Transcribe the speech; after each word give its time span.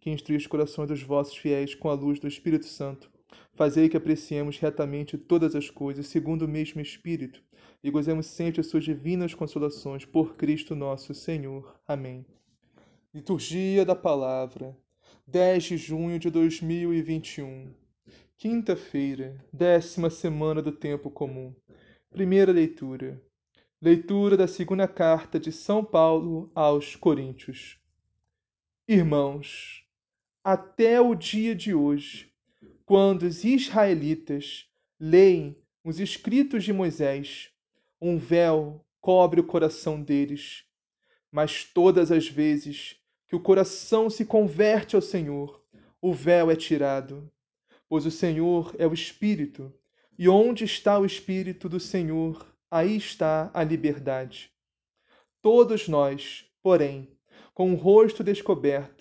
que 0.00 0.10
instrui 0.10 0.36
os 0.36 0.46
corações 0.46 0.88
dos 0.88 1.02
vossos 1.02 1.36
fiéis 1.36 1.74
com 1.74 1.88
a 1.88 1.94
luz 1.94 2.18
do 2.18 2.26
Espírito 2.26 2.66
Santo, 2.66 3.10
fazei 3.52 3.88
que 3.88 3.96
apreciemos 3.96 4.58
retamente 4.58 5.18
todas 5.18 5.54
as 5.54 5.68
coisas 5.68 6.06
segundo 6.06 6.42
o 6.42 6.48
mesmo 6.48 6.80
Espírito 6.80 7.42
e 7.82 7.90
gozemos 7.90 8.26
sempre 8.26 8.60
as 8.60 8.66
suas 8.66 8.84
divinas 8.84 9.34
consolações 9.34 10.04
por 10.04 10.36
Cristo 10.36 10.74
nosso 10.74 11.14
Senhor. 11.14 11.78
Amém. 11.86 12.24
Liturgia 13.12 13.84
da 13.84 13.94
Palavra, 13.94 14.76
10 15.26 15.64
de 15.64 15.76
junho 15.76 16.18
de 16.18 16.30
2021, 16.30 17.72
quinta-feira, 18.36 19.36
décima 19.52 20.08
semana 20.08 20.62
do 20.62 20.72
Tempo 20.72 21.10
Comum. 21.10 21.54
Primeira 22.10 22.52
leitura. 22.52 23.20
Leitura 23.82 24.36
da 24.36 24.46
segunda 24.46 24.86
carta 24.86 25.40
de 25.40 25.50
São 25.50 25.84
Paulo 25.84 26.50
aos 26.54 26.96
Coríntios. 26.96 27.78
Irmãos, 28.86 29.86
até 30.42 31.00
o 31.00 31.14
dia 31.14 31.54
de 31.54 31.74
hoje, 31.74 32.32
quando 32.84 33.24
os 33.24 33.44
israelitas 33.44 34.66
leem 34.98 35.56
os 35.84 36.00
escritos 36.00 36.64
de 36.64 36.72
Moisés, 36.72 37.50
um 38.00 38.18
véu 38.18 38.84
cobre 39.00 39.40
o 39.40 39.44
coração 39.44 40.02
deles. 40.02 40.64
Mas 41.30 41.64
todas 41.64 42.10
as 42.10 42.26
vezes 42.26 42.96
que 43.28 43.36
o 43.36 43.40
coração 43.40 44.10
se 44.10 44.24
converte 44.24 44.96
ao 44.96 45.02
Senhor, 45.02 45.62
o 46.00 46.12
véu 46.12 46.50
é 46.50 46.56
tirado. 46.56 47.30
Pois 47.88 48.06
o 48.06 48.10
Senhor 48.10 48.74
é 48.78 48.86
o 48.86 48.94
Espírito, 48.94 49.72
e 50.18 50.28
onde 50.28 50.64
está 50.64 50.98
o 50.98 51.06
Espírito 51.06 51.68
do 51.68 51.80
Senhor, 51.80 52.46
aí 52.70 52.96
está 52.96 53.50
a 53.54 53.62
liberdade. 53.62 54.50
Todos 55.42 55.88
nós, 55.88 56.44
porém, 56.62 57.08
com 57.54 57.72
o 57.72 57.76
rosto 57.76 58.22
descoberto, 58.22 58.99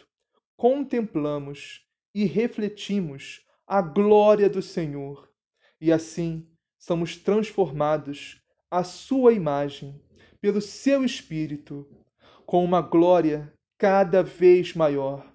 contemplamos 0.60 1.88
e 2.14 2.26
refletimos 2.26 3.46
a 3.66 3.82
glória 3.82 4.50
do 4.50 4.62
Senhor, 4.62 5.32
e 5.80 5.90
assim 5.90 6.46
somos 6.78 7.16
transformados 7.16 8.44
à 8.70 8.84
sua 8.84 9.32
imagem 9.32 10.04
pelo 10.42 10.60
seu 10.60 11.06
Espírito, 11.06 11.90
com 12.46 12.62
uma 12.62 12.82
glória 12.82 13.54
cada 13.78 14.22
vez 14.22 14.74
maior. 14.74 15.34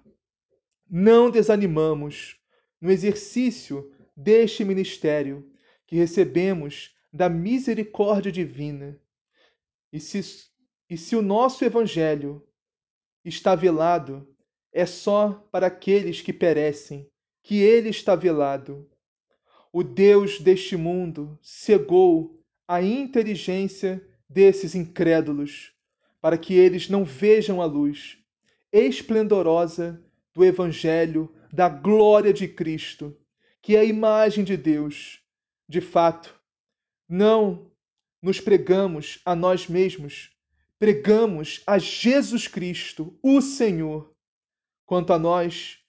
Não 0.87 1.31
desanimamos 1.31 2.39
no 2.79 2.91
exercício 2.91 3.91
deste 4.15 4.63
ministério 4.63 5.51
que 5.87 5.95
recebemos 5.95 6.95
da 7.11 7.27
misericórdia 7.27 8.31
divina. 8.31 9.01
E 9.91 9.99
se, 9.99 10.21
e 10.87 10.95
se 10.95 11.15
o 11.15 11.21
nosso 11.23 11.65
Evangelho 11.65 12.47
está 13.23 13.55
velado, 13.55 14.34
é 14.75 14.85
só 14.85 15.47
para 15.49 15.67
aqueles 15.67 16.19
que 16.19 16.33
perecem, 16.33 17.07
que 17.41 17.61
ele 17.61 17.87
está 17.87 18.13
velado. 18.13 18.85
O 19.71 19.81
Deus 19.81 20.37
deste 20.41 20.75
mundo 20.75 21.39
cegou 21.41 22.43
a 22.67 22.81
inteligência 22.81 24.05
desses 24.29 24.75
incrédulos, 24.75 25.71
para 26.19 26.37
que 26.37 26.55
eles 26.55 26.89
não 26.89 27.05
vejam 27.05 27.61
a 27.61 27.65
luz 27.65 28.17
esplendorosa 28.69 30.03
do 30.33 30.43
Evangelho 30.43 31.33
da 31.53 31.69
glória 31.69 32.33
de 32.33 32.45
Cristo, 32.45 33.17
que 33.61 33.77
é 33.77 33.79
a 33.79 33.85
imagem 33.85 34.43
de 34.43 34.57
Deus. 34.57 35.21
De 35.69 35.79
fato, 35.79 36.37
não 37.07 37.71
nos 38.21 38.41
pregamos 38.41 39.21
a 39.23 39.33
nós 39.33 39.69
mesmos, 39.69 40.31
pregamos 40.77 41.63
a 41.65 41.77
Jesus 41.77 42.45
Cristo, 42.49 43.17
o 43.23 43.39
Senhor 43.39 44.14
Quanto 44.85 45.13
a 45.13 45.19
nós, 45.19 45.79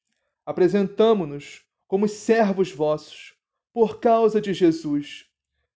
apresentamo-nos 0.45 1.63
como 1.87 2.09
servos 2.09 2.73
vossos, 2.73 3.35
por 3.73 4.01
causa 4.01 4.41
de 4.41 4.55
Jesus. 4.55 5.27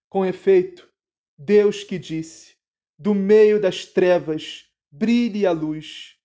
Com 0.08 0.24
efeito, 0.24 0.88
Deus 1.36 1.84
que 1.84 1.98
disse: 1.98 2.56
Do 2.98 3.14
meio 3.14 3.60
das 3.60 3.84
trevas 3.84 4.64
brilhe 4.90 5.46
a 5.46 5.52
luz, 5.52 6.16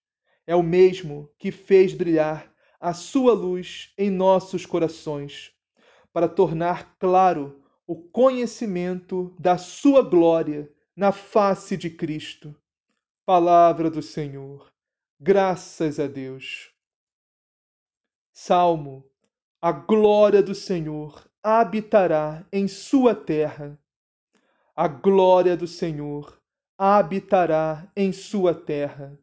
é 0.48 0.56
o 0.56 0.64
mesmo 0.64 1.30
que 1.38 1.52
fez 1.52 1.94
brilhar 1.94 2.54
a 2.80 2.94
sua 2.94 3.34
luz 3.34 3.94
em 3.98 4.10
nossos 4.10 4.66
corações, 4.66 5.52
para 6.14 6.30
tornar 6.30 6.98
claro 6.98 7.62
o 7.86 7.96
conhecimento 7.96 9.36
da 9.40 9.58
sua 9.58 10.02
glória 10.02 10.72
na 10.96 11.12
face 11.12 11.76
de 11.76 11.90
Cristo. 11.90 12.56
Palavra 13.26 13.90
do 13.90 14.02
Senhor. 14.02 14.72
Graças 15.20 16.00
a 16.00 16.08
Deus. 16.08 16.75
Salmo: 18.38 19.10
A 19.62 19.72
glória 19.72 20.44
do 20.44 20.54
Senhor 20.54 21.26
habitará 21.42 22.46
em 22.52 22.68
sua 22.68 23.16
terra. 23.16 23.80
A 24.76 24.90
glória 24.90 25.56
do 25.56 25.66
Senhor 25.66 26.38
habitará 26.78 27.90
em 27.96 28.12
sua 28.12 28.54
terra. 28.54 29.18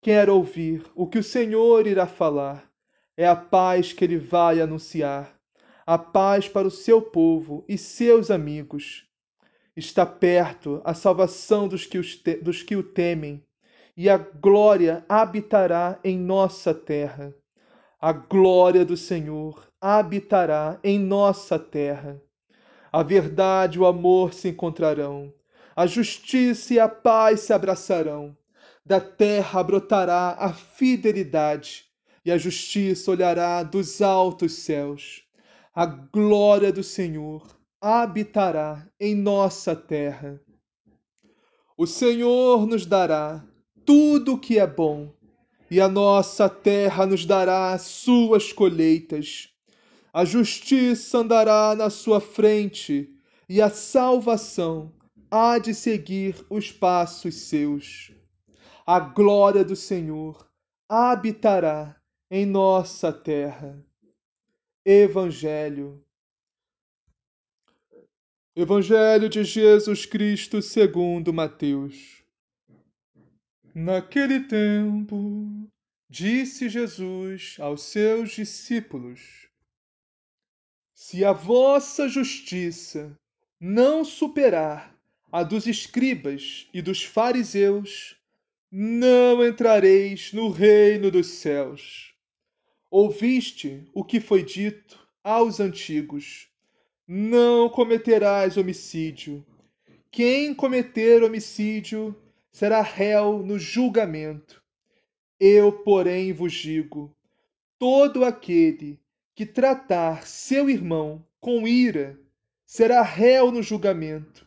Quero 0.00 0.36
ouvir 0.36 0.86
o 0.94 1.06
que 1.06 1.18
o 1.18 1.22
Senhor 1.22 1.86
irá 1.86 2.06
falar. 2.06 2.66
É 3.14 3.28
a 3.28 3.36
paz 3.36 3.92
que 3.92 4.02
ele 4.02 4.16
vai 4.16 4.58
anunciar, 4.58 5.38
a 5.86 5.98
paz 5.98 6.48
para 6.48 6.66
o 6.66 6.70
seu 6.70 7.02
povo 7.02 7.62
e 7.68 7.76
seus 7.76 8.30
amigos. 8.30 9.06
Está 9.76 10.06
perto 10.06 10.80
a 10.82 10.94
salvação 10.94 11.68
dos 11.68 11.84
que, 11.84 12.00
te 12.00 12.36
dos 12.38 12.62
que 12.62 12.74
o 12.74 12.82
temem, 12.82 13.46
e 13.94 14.08
a 14.08 14.16
glória 14.16 15.04
habitará 15.10 16.00
em 16.02 16.18
nossa 16.18 16.72
terra 16.72 17.36
a 18.04 18.12
glória 18.12 18.84
do 18.84 18.98
Senhor 18.98 19.66
habitará 19.80 20.78
em 20.84 20.98
nossa 20.98 21.58
terra. 21.58 22.20
A 22.92 23.02
verdade 23.02 23.78
e 23.78 23.80
o 23.80 23.86
amor 23.86 24.34
se 24.34 24.50
encontrarão, 24.50 25.32
a 25.74 25.86
justiça 25.86 26.74
e 26.74 26.78
a 26.78 26.86
paz 26.86 27.40
se 27.40 27.52
abraçarão. 27.54 28.36
Da 28.84 29.00
terra 29.00 29.62
brotará 29.62 30.36
a 30.38 30.52
fidelidade, 30.52 31.86
e 32.26 32.30
a 32.30 32.36
justiça 32.36 33.10
olhará 33.10 33.62
dos 33.62 34.02
altos 34.02 34.52
céus. 34.52 35.22
A 35.74 35.86
glória 35.86 36.70
do 36.70 36.82
Senhor 36.82 37.56
habitará 37.80 38.86
em 39.00 39.14
nossa 39.14 39.74
terra. 39.74 40.38
O 41.74 41.86
Senhor 41.86 42.66
nos 42.66 42.84
dará 42.84 43.42
tudo 43.86 44.34
o 44.34 44.38
que 44.38 44.58
é 44.58 44.66
bom 44.66 45.10
e 45.70 45.80
a 45.80 45.88
nossa 45.88 46.48
terra 46.48 47.06
nos 47.06 47.24
dará 47.24 47.76
suas 47.78 48.52
colheitas. 48.52 49.48
A 50.12 50.24
justiça 50.24 51.18
andará 51.18 51.74
na 51.74 51.90
sua 51.90 52.20
frente, 52.20 53.10
e 53.48 53.60
a 53.60 53.68
salvação 53.68 54.92
há 55.30 55.58
de 55.58 55.74
seguir 55.74 56.44
os 56.48 56.70
passos 56.70 57.34
seus. 57.34 58.12
A 58.86 59.00
glória 59.00 59.64
do 59.64 59.74
Senhor 59.74 60.48
habitará 60.88 61.96
em 62.30 62.46
nossa 62.46 63.12
terra. 63.12 63.84
Evangelho. 64.84 66.04
Evangelho 68.56 69.28
de 69.28 69.42
Jesus 69.42 70.06
Cristo 70.06 70.62
segundo 70.62 71.32
Mateus. 71.32 72.23
Naquele 73.76 74.38
tempo, 74.38 75.68
disse 76.08 76.68
Jesus 76.68 77.56
aos 77.58 77.82
seus 77.82 78.30
discípulos: 78.30 79.48
Se 80.94 81.24
a 81.24 81.32
vossa 81.32 82.08
justiça 82.08 83.18
não 83.58 84.04
superar 84.04 84.96
a 85.32 85.42
dos 85.42 85.66
escribas 85.66 86.68
e 86.72 86.80
dos 86.80 87.02
fariseus, 87.02 88.16
não 88.70 89.44
entrareis 89.44 90.32
no 90.32 90.50
reino 90.50 91.10
dos 91.10 91.26
céus. 91.26 92.14
Ouviste 92.88 93.90
o 93.92 94.04
que 94.04 94.20
foi 94.20 94.44
dito 94.44 95.04
aos 95.20 95.58
antigos: 95.58 96.46
não 97.08 97.68
cometerás 97.68 98.56
homicídio. 98.56 99.44
Quem 100.12 100.54
cometer 100.54 101.24
homicídio 101.24 102.16
será 102.54 102.82
réu 102.82 103.42
no 103.42 103.58
julgamento. 103.58 104.62
Eu, 105.40 105.72
porém, 105.72 106.32
vos 106.32 106.52
digo: 106.52 107.14
todo 107.80 108.24
aquele 108.24 109.00
que 109.34 109.44
tratar 109.44 110.24
seu 110.24 110.70
irmão 110.70 111.26
com 111.40 111.66
ira 111.66 112.16
será 112.64 113.02
réu 113.02 113.50
no 113.50 113.60
julgamento. 113.60 114.46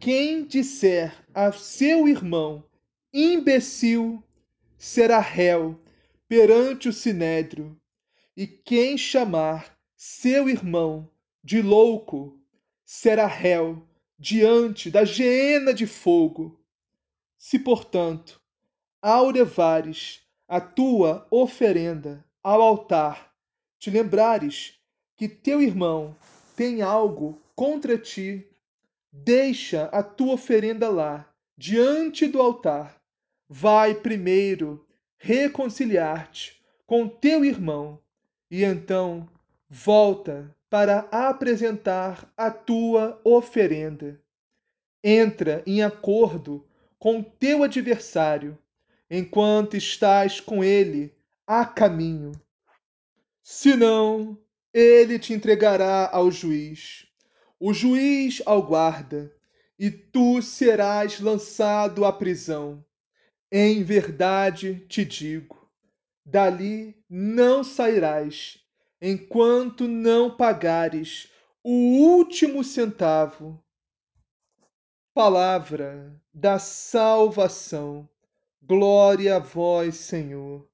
Quem 0.00 0.46
disser 0.46 1.14
a 1.34 1.52
seu 1.52 2.08
irmão 2.08 2.64
imbecil 3.12 4.22
será 4.78 5.20
réu 5.20 5.78
perante 6.26 6.88
o 6.88 6.92
sinédrio, 6.92 7.78
e 8.34 8.46
quem 8.46 8.96
chamar 8.96 9.78
seu 9.94 10.48
irmão 10.48 11.10
de 11.44 11.60
louco 11.60 12.40
será 12.82 13.26
réu 13.26 13.86
diante 14.18 14.90
da 14.90 15.04
geena 15.04 15.74
de 15.74 15.86
fogo. 15.86 16.58
Se, 17.48 17.60
portanto, 17.60 18.40
ao 19.00 19.30
levares 19.30 20.20
a 20.48 20.60
tua 20.60 21.24
oferenda 21.30 22.24
ao 22.42 22.60
altar, 22.60 23.32
te 23.78 23.88
lembrares 23.88 24.80
que 25.14 25.28
teu 25.28 25.62
irmão 25.62 26.16
tem 26.56 26.82
algo 26.82 27.40
contra 27.54 27.96
ti, 27.96 28.44
deixa 29.12 29.84
a 29.92 30.02
tua 30.02 30.34
oferenda 30.34 30.88
lá, 30.88 31.32
diante 31.56 32.26
do 32.26 32.42
altar. 32.42 33.00
Vai 33.48 33.94
primeiro 33.94 34.84
reconciliar-te 35.16 36.60
com 36.84 37.08
teu 37.08 37.44
irmão 37.44 38.02
e 38.50 38.64
então 38.64 39.28
volta 39.68 40.52
para 40.68 41.06
apresentar 41.12 42.28
a 42.36 42.50
tua 42.50 43.20
oferenda. 43.22 44.20
Entra 45.00 45.62
em 45.64 45.80
acordo 45.80 46.66
com 46.98 47.22
teu 47.22 47.62
adversário 47.62 48.58
enquanto 49.10 49.76
estás 49.76 50.40
com 50.40 50.64
ele 50.64 51.14
a 51.46 51.64
caminho. 51.64 52.32
Senão, 53.42 54.38
ele 54.74 55.18
te 55.18 55.32
entregará 55.32 56.10
ao 56.12 56.30
juiz, 56.30 57.06
o 57.58 57.72
juiz 57.72 58.42
ao 58.44 58.62
guarda, 58.62 59.32
e 59.78 59.90
tu 59.90 60.42
serás 60.42 61.20
lançado 61.20 62.04
à 62.04 62.12
prisão. 62.12 62.84
Em 63.50 63.82
verdade 63.84 64.84
te 64.88 65.04
digo: 65.04 65.70
dali 66.24 66.96
não 67.08 67.62
sairás, 67.62 68.58
enquanto 69.00 69.86
não 69.86 70.36
pagares 70.36 71.30
o 71.62 71.70
último 72.00 72.64
centavo. 72.64 73.62
Palavra 75.16 76.14
da 76.30 76.58
salvação. 76.58 78.06
Glória 78.62 79.36
a 79.36 79.38
vós, 79.38 79.94
Senhor. 79.94 80.68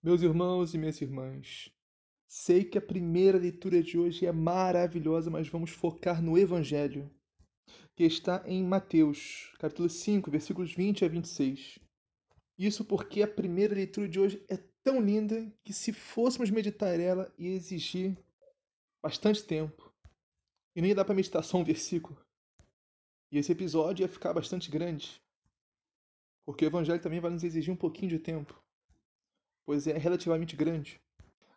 Meus 0.00 0.22
irmãos 0.22 0.72
e 0.72 0.78
minhas 0.78 1.00
irmãs, 1.00 1.68
sei 2.28 2.62
que 2.62 2.78
a 2.78 2.80
primeira 2.80 3.36
leitura 3.36 3.82
de 3.82 3.98
hoje 3.98 4.24
é 4.24 4.30
maravilhosa, 4.30 5.28
mas 5.28 5.48
vamos 5.48 5.70
focar 5.70 6.22
no 6.22 6.38
Evangelho, 6.38 7.10
que 7.96 8.04
está 8.04 8.40
em 8.46 8.62
Mateus, 8.62 9.52
capítulo 9.58 9.88
5, 9.88 10.30
versículos 10.30 10.72
20 10.72 11.04
a 11.04 11.08
26. 11.08 11.80
Isso 12.56 12.84
porque 12.84 13.20
a 13.20 13.26
primeira 13.26 13.74
leitura 13.74 14.08
de 14.08 14.20
hoje 14.20 14.44
é 14.48 14.56
tão 14.84 15.00
linda 15.00 15.52
que, 15.64 15.72
se 15.72 15.92
fôssemos 15.92 16.50
meditar 16.50 17.00
ela, 17.00 17.34
ia 17.36 17.50
exigir 17.50 18.16
bastante 19.02 19.42
tempo. 19.42 19.92
E 20.76 20.80
ia 20.80 20.94
dar 20.94 21.04
para 21.04 21.16
meditar 21.16 21.42
só 21.42 21.58
um 21.58 21.64
versículo. 21.64 22.16
E 23.30 23.38
esse 23.38 23.52
episódio 23.52 24.02
ia 24.02 24.08
ficar 24.08 24.32
bastante 24.32 24.70
grande. 24.70 25.22
Porque 26.44 26.64
o 26.64 26.68
evangelho 26.68 27.00
também 27.00 27.20
vai 27.20 27.30
nos 27.30 27.44
exigir 27.44 27.72
um 27.72 27.76
pouquinho 27.76 28.10
de 28.10 28.18
tempo, 28.18 28.60
pois 29.64 29.86
é 29.86 29.96
relativamente 29.96 30.56
grande. 30.56 31.00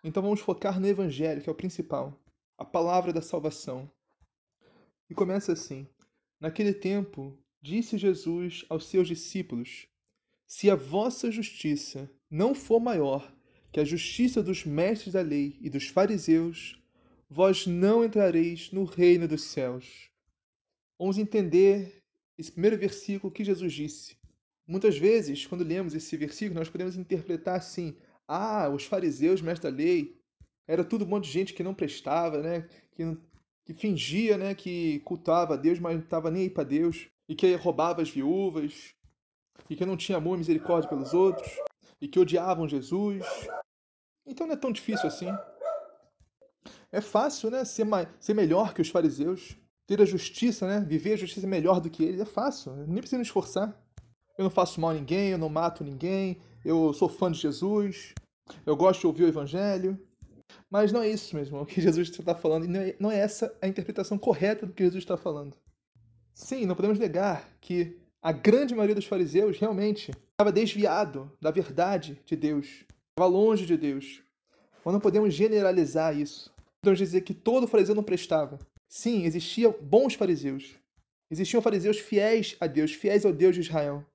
Então 0.04 0.22
vamos 0.22 0.40
focar 0.40 0.80
no 0.80 0.88
evangelho, 0.88 1.42
que 1.42 1.50
é 1.50 1.52
o 1.52 1.56
principal, 1.56 2.22
a 2.58 2.64
palavra 2.64 3.12
da 3.12 3.22
salvação. 3.22 3.90
E 5.10 5.16
começa 5.16 5.54
assim: 5.54 5.88
Naquele 6.40 6.74
tempo, 6.74 7.36
disse 7.62 7.98
Jesus 7.98 8.66
aos 8.70 8.86
seus 8.86 9.08
discípulos: 9.08 9.88
Se 10.46 10.70
a 10.70 10.76
vossa 10.76 11.32
justiça 11.32 12.12
não 12.30 12.54
for 12.54 12.80
maior 12.80 13.34
que 13.72 13.80
a 13.80 13.86
justiça 13.86 14.44
dos 14.44 14.64
mestres 14.64 15.14
da 15.14 15.22
lei 15.22 15.58
e 15.60 15.70
dos 15.70 15.88
fariseus, 15.88 16.80
vós 17.28 17.66
não 17.66 18.04
entrareis 18.04 18.72
no 18.72 18.84
reino 18.84 19.28
dos 19.28 19.42
céus. 19.46 20.13
Vamos 21.04 21.18
entender 21.18 22.02
esse 22.38 22.50
primeiro 22.50 22.78
versículo 22.78 23.30
que 23.30 23.44
Jesus 23.44 23.74
disse. 23.74 24.16
Muitas 24.66 24.98
vezes, 24.98 25.46
quando 25.46 25.62
lemos 25.62 25.94
esse 25.94 26.16
versículo, 26.16 26.58
nós 26.58 26.70
podemos 26.70 26.96
interpretar 26.96 27.58
assim: 27.58 27.98
ah, 28.26 28.70
os 28.70 28.86
fariseus, 28.86 29.42
mestres 29.42 29.70
da 29.70 29.78
lei, 29.78 30.18
era 30.66 30.82
tudo 30.82 31.04
um 31.04 31.08
monte 31.10 31.26
de 31.26 31.32
gente 31.32 31.54
que 31.54 31.62
não 31.62 31.74
prestava, 31.74 32.42
né? 32.42 32.70
Que, 32.94 33.18
que 33.66 33.74
fingia, 33.74 34.38
né, 34.38 34.56
que 34.56 35.02
cultuava 35.02 35.56
a 35.56 35.58
Deus, 35.58 35.78
mas 35.78 35.96
não 35.96 36.04
estava 36.04 36.32
nem 36.32 36.44
aí 36.44 36.50
para 36.50 36.64
Deus, 36.64 37.10
e 37.28 37.36
que 37.36 37.54
roubava 37.56 38.02
as 38.02 38.10
viúvas, 38.10 38.96
e 39.70 39.76
que 39.76 39.86
não 39.86 39.98
tinha 39.98 40.20
amor 40.20 40.36
e 40.36 40.38
misericórdia 40.38 40.90
pelos 40.90 41.14
outros, 41.14 41.52
e 42.00 42.08
que 42.08 42.18
odiavam 42.18 42.66
Jesus. 42.66 43.26
Então 44.26 44.48
não 44.48 44.54
é 44.54 44.58
tão 44.58 44.72
difícil 44.72 45.08
assim. 45.08 45.28
É 46.94 47.02
fácil, 47.02 47.52
né, 47.52 47.66
ser, 47.66 47.84
mais, 47.84 48.08
ser 48.22 48.34
melhor 48.34 48.74
que 48.74 48.82
os 48.82 48.88
fariseus, 48.88 49.58
ter 49.88 50.02
a 50.02 50.06
justiça, 50.06 50.68
né, 50.68 50.86
viver 50.88 51.14
a 51.14 51.18
justiça 51.18 51.48
melhor 51.48 51.80
do 51.80 51.90
que 51.90 52.04
eles. 52.04 52.20
É 52.20 52.26
fácil, 52.26 52.76
nem 52.88 52.98
precisa 52.98 53.18
me 53.18 53.24
esforçar. 53.24 53.78
Eu 54.38 54.44
não 54.44 54.50
faço 54.50 54.82
mal 54.82 54.92
a 54.92 54.94
ninguém, 54.94 55.30
eu 55.32 55.38
não 55.38 55.50
mato 55.50 55.84
ninguém, 55.84 56.40
eu 56.66 56.94
sou 56.94 57.08
fã 57.08 57.32
de 57.32 57.40
Jesus, 57.40 58.14
eu 58.66 58.76
gosto 58.76 59.02
de 59.02 59.08
ouvir 59.08 59.24
o 59.24 59.28
Evangelho. 59.28 60.00
Mas 60.70 60.92
não 60.92 61.02
é 61.02 61.10
isso 61.10 61.36
mesmo 61.36 61.60
o 61.62 61.66
que 61.66 61.82
Jesus 61.82 62.10
está 62.10 62.36
falando, 62.36 62.66
e 62.66 62.68
não 62.68 62.80
é, 62.80 62.96
não 63.00 63.12
é 63.12 63.20
essa 63.20 63.56
a 63.62 63.68
interpretação 63.68 64.18
correta 64.18 64.66
do 64.66 64.74
que 64.74 64.84
Jesus 64.84 65.04
está 65.04 65.18
falando. 65.18 65.56
Sim, 66.34 66.66
não 66.66 66.76
podemos 66.76 66.98
negar 66.98 67.48
que 67.62 68.00
a 68.22 68.32
grande 68.32 68.74
maioria 68.74 68.96
dos 68.96 69.06
fariseus 69.06 69.60
realmente 69.60 70.12
estava 70.32 70.52
desviado 70.52 71.32
da 71.40 71.52
verdade 71.52 72.20
de 72.26 72.36
Deus, 72.36 72.86
estava 73.10 73.30
longe 73.30 73.66
de 73.66 73.78
Deus. 73.78 74.24
Mas 74.84 74.94
não 74.94 75.00
podemos 75.00 75.34
generalizar 75.34 76.18
isso. 76.18 76.52
Podemos 76.82 77.00
dizer 77.00 77.22
que 77.22 77.34
todo 77.34 77.68
fariseu 77.68 77.96
não 77.96 78.04
prestava. 78.04 78.60
Sim, 78.88 79.24
existiam 79.24 79.74
bons 79.82 80.14
fariseus. 80.14 80.76
Existiam 81.32 81.62
fariseus 81.62 82.00
fiéis 82.00 82.56
a 82.60 82.68
Deus, 82.68 82.94
fiéis 82.94 83.26
ao 83.26 83.34
Deus 83.34 83.56
de 83.56 83.62
Israel. 83.62 84.06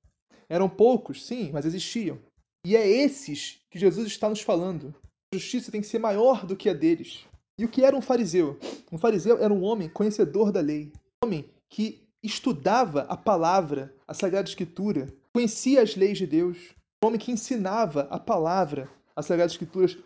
Eram 0.48 0.68
poucos, 0.68 1.26
sim, 1.26 1.50
mas 1.52 1.66
existiam. 1.66 2.18
E 2.64 2.76
é 2.76 2.86
esses 2.86 3.60
que 3.70 3.78
Jesus 3.78 4.06
está 4.06 4.28
nos 4.28 4.40
falando. 4.40 4.94
A 5.32 5.36
justiça 5.36 5.70
tem 5.70 5.80
que 5.80 5.86
ser 5.86 5.98
maior 5.98 6.46
do 6.46 6.56
que 6.56 6.68
a 6.68 6.72
deles. 6.72 7.26
E 7.58 7.64
o 7.64 7.68
que 7.68 7.84
era 7.84 7.96
um 7.96 8.00
fariseu? 8.00 8.58
Um 8.90 8.98
fariseu 8.98 9.42
era 9.42 9.52
um 9.52 9.62
homem 9.62 9.88
conhecedor 9.88 10.52
da 10.52 10.60
lei. 10.60 10.92
Um 11.22 11.26
homem 11.26 11.50
que 11.68 12.08
estudava 12.22 13.02
a 13.02 13.16
palavra, 13.16 13.94
a 14.06 14.14
Sagrada 14.14 14.48
Escritura, 14.48 15.12
conhecia 15.32 15.82
as 15.82 15.96
leis 15.96 16.18
de 16.18 16.26
Deus. 16.26 16.56
Um 17.02 17.08
homem 17.08 17.20
que 17.20 17.32
ensinava 17.32 18.02
a 18.10 18.18
palavra, 18.18 18.90
as 19.14 19.26
Sagradas 19.26 19.52
Escrituras. 19.52 19.98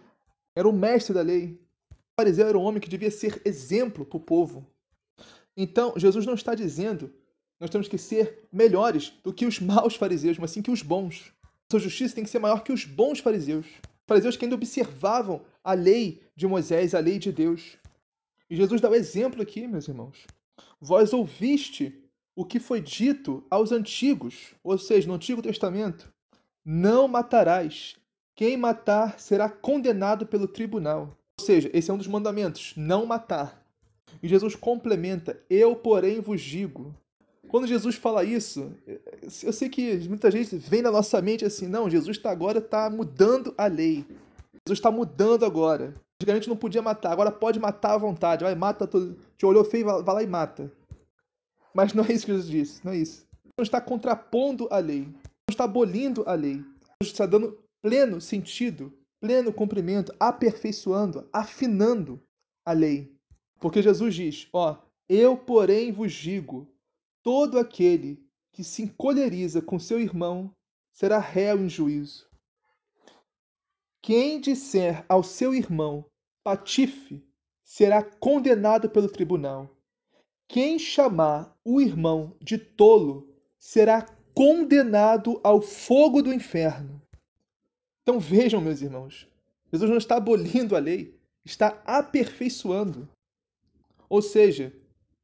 Era 0.57 0.69
o 0.69 0.73
mestre 0.73 1.14
da 1.14 1.23
lei. 1.23 1.61
Fariseu 2.19 2.49
era 2.49 2.59
um 2.59 2.62
homem 2.62 2.81
que 2.81 2.88
devia 2.88 3.11
ser 3.11 3.40
exemplo 3.45 4.04
para 4.04 4.16
o 4.16 4.21
povo. 4.21 4.66
Então, 5.57 5.95
Jesus 5.97 6.26
não 6.26 6.35
está 6.35 6.54
dizendo 6.54 7.12
nós 7.62 7.71
temos 7.71 7.87
que 7.87 7.97
ser 7.97 8.49
melhores 8.52 9.12
do 9.23 9.33
que 9.33 9.47
os 9.47 9.61
maus 9.61 9.95
fariseus, 9.95 10.37
mas 10.37 10.50
sim 10.50 10.61
que 10.61 10.71
os 10.73 10.83
bons. 10.83 11.33
Sua 11.71 11.78
justiça 11.78 12.16
tem 12.16 12.25
que 12.25 12.31
ser 12.31 12.40
maior 12.40 12.64
que 12.64 12.73
os 12.73 12.85
bons 12.85 13.21
fariseus. 13.21 13.66
Fariseus 14.04 14.37
que 14.37 14.45
ainda 14.45 14.57
observavam 14.57 15.40
a 15.62 15.73
lei 15.73 16.21
de 16.35 16.45
Moisés, 16.45 16.92
a 16.92 16.99
lei 16.99 17.21
de 17.21 17.31
Deus. 17.31 17.78
E 18.50 18.57
Jesus 18.57 18.81
dá 18.81 18.90
o 18.90 18.95
exemplo 18.97 19.40
aqui, 19.40 19.69
meus 19.69 19.87
irmãos. 19.87 20.26
Vós 20.81 21.12
ouviste 21.12 21.97
o 22.35 22.45
que 22.45 22.59
foi 22.59 22.81
dito 22.81 23.47
aos 23.49 23.71
antigos, 23.71 24.57
ou 24.64 24.76
seja, 24.76 25.07
no 25.07 25.14
Antigo 25.14 25.40
Testamento: 25.40 26.12
Não 26.64 27.07
matarás. 27.07 27.95
Quem 28.35 28.57
matar 28.57 29.21
será 29.21 29.49
condenado 29.49 30.26
pelo 30.26 30.49
tribunal. 30.49 31.16
Seja, 31.42 31.70
esse 31.72 31.90
é 31.90 31.94
um 31.94 31.99
dos 31.99 32.06
mandamentos: 32.06 32.72
não 32.76 33.04
matar. 33.04 33.62
E 34.22 34.28
Jesus 34.28 34.54
complementa: 34.54 35.38
Eu, 35.50 35.76
porém, 35.76 36.20
vos 36.20 36.40
digo. 36.40 36.94
Quando 37.49 37.66
Jesus 37.66 37.96
fala 37.96 38.25
isso, 38.25 38.72
eu 39.42 39.52
sei 39.52 39.68
que 39.68 40.08
muita 40.08 40.30
gente 40.30 40.56
vem 40.56 40.80
na 40.80 40.90
nossa 40.90 41.20
mente 41.20 41.44
assim, 41.44 41.66
não, 41.66 41.90
Jesus 41.90 42.16
está 42.16 42.30
agora 42.30 42.61
está 42.61 42.88
mudando 42.88 43.52
a 43.58 43.66
lei. 43.66 44.06
Jesus 44.66 44.78
está 44.78 44.90
mudando 44.90 45.44
agora. 45.44 45.94
Antigamente 46.16 46.49
não 46.49 46.56
podia 46.56 46.80
matar, 46.80 47.12
agora 47.12 47.30
pode 47.30 47.61
matar 47.61 47.94
à 47.94 47.99
vontade. 47.99 48.44
Vai, 48.44 48.54
mata 48.54 48.87
todo. 48.87 49.18
Te 49.37 49.44
olhou 49.44 49.64
feio, 49.64 49.84
vai 49.84 50.14
lá 50.14 50.22
e 50.22 50.26
mata. 50.26 50.72
Mas 51.75 51.92
não 51.92 52.04
é 52.04 52.12
isso 52.12 52.25
que 52.25 52.32
Jesus 52.32 52.50
disse, 52.50 52.84
não 52.84 52.92
é 52.92 52.96
isso. 52.96 53.26
Não 53.58 53.62
está 53.62 53.80
contrapondo 53.80 54.68
a 54.70 54.78
lei, 54.78 55.02
não 55.02 55.50
está 55.50 55.64
abolindo 55.64 56.22
a 56.26 56.34
lei. 56.34 56.64
Jesus 57.02 57.12
está 57.12 57.26
dando 57.26 57.58
pleno 57.82 58.20
sentido, 58.20 58.92
pleno 59.23 59.52
cumprimento, 59.52 60.12
aperfeiçoando, 60.19 61.29
afinando 61.33 62.21
a 62.67 62.73
lei. 62.73 63.17
Porque 63.61 63.81
Jesus 63.81 64.17
diz: 64.17 64.49
Ó, 64.52 64.76
eu, 65.09 65.37
porém, 65.37 65.93
vos 65.93 66.12
digo: 66.12 66.69
todo 67.23 67.57
aquele 67.57 68.21
que 68.52 68.64
se 68.64 68.83
encolheriza 68.83 69.62
com 69.62 69.79
seu 69.79 70.00
irmão 70.00 70.52
será 70.91 71.21
réu 71.21 71.64
em 71.64 71.69
juízo. 71.69 72.29
Quem 74.02 74.41
disser 74.41 75.07
ao 75.09 75.23
seu 75.23 75.55
irmão 75.55 76.05
patife 76.43 77.25
será 77.62 78.02
condenado 78.02 78.91
pelo 78.91 79.09
tribunal. 79.09 79.71
Quem 80.49 80.81
chamar 80.81 81.57
o 81.64 81.81
irmão 81.81 82.37
de 82.41 82.59
tolo 82.59 83.33
será 83.57 84.05
condenado 84.35 85.41
ao 85.45 85.62
fogo 85.62 86.21
do 86.21 86.33
inferno. 86.33 87.00
Então 88.02 88.18
vejam, 88.18 88.61
meus 88.61 88.82
irmãos, 88.82 89.28
Jesus 89.73 89.90
não 89.90 89.99
está 89.99 90.16
abolindo 90.16 90.75
a 90.75 90.78
lei, 90.78 91.18
está 91.44 91.82
aperfeiçoando. 91.87 93.09
Ou 94.09 94.21
seja, 94.21 94.73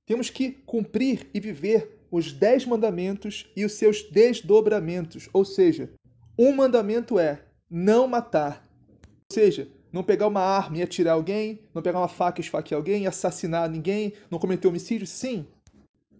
temos 0.06 0.30
que 0.30 0.52
cumprir 0.52 1.28
e 1.34 1.40
viver 1.40 1.98
os 2.10 2.32
dez 2.32 2.64
mandamentos 2.64 3.50
e 3.54 3.64
os 3.64 3.72
seus 3.72 4.02
desdobramentos. 4.02 5.28
Ou 5.32 5.44
seja, 5.44 5.90
um 6.38 6.54
mandamento 6.54 7.18
é 7.18 7.44
não 7.68 8.06
matar. 8.06 8.66
Ou 9.02 9.34
seja, 9.34 9.68
não 9.92 10.02
pegar 10.02 10.26
uma 10.28 10.40
arma 10.40 10.78
e 10.78 10.82
atirar 10.82 11.14
alguém, 11.14 11.60
não 11.74 11.82
pegar 11.82 11.98
uma 11.98 12.08
faca 12.08 12.40
e 12.40 12.44
esfaquear 12.44 12.78
alguém, 12.78 13.06
assassinar 13.06 13.68
ninguém, 13.68 14.14
não 14.30 14.38
cometer 14.38 14.68
homicídio? 14.68 15.06
Sim. 15.06 15.46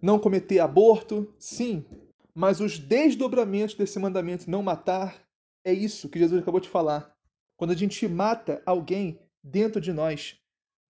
Não 0.01 0.19
cometer 0.19 0.59
aborto? 0.59 1.33
Sim. 1.39 1.85
Mas 2.35 2.59
os 2.59 2.77
desdobramentos 2.77 3.75
desse 3.75 3.97
mandamento 3.97 4.49
não 4.49 4.61
matar 4.61 5.28
é 5.69 5.73
isso 5.73 6.09
que 6.09 6.19
Jesus 6.19 6.41
acabou 6.41 6.59
de 6.59 6.69
falar. 6.69 7.13
Quando 7.55 7.71
a 7.71 7.75
gente 7.75 8.07
mata 8.07 8.61
alguém 8.65 9.19
dentro 9.43 9.79
de 9.79 9.93
nós, 9.93 10.39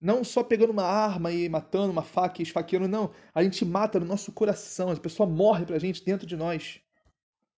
não 0.02 0.24
só 0.24 0.44
pegando 0.44 0.72
uma 0.72 0.84
arma 0.84 1.32
e 1.32 1.50
matando, 1.50 1.92
uma 1.92 2.04
faca 2.04 2.42
e 2.42 2.44
esfaqueando, 2.44 2.88
não. 2.88 3.12
A 3.34 3.44
gente 3.44 3.66
mata 3.66 4.00
no 4.00 4.06
nosso 4.06 4.32
coração, 4.32 4.90
a 4.90 4.96
pessoa 4.96 5.28
morre 5.28 5.66
pra 5.66 5.80
gente 5.80 6.04
dentro 6.04 6.26
de 6.26 6.38
nós. 6.38 6.80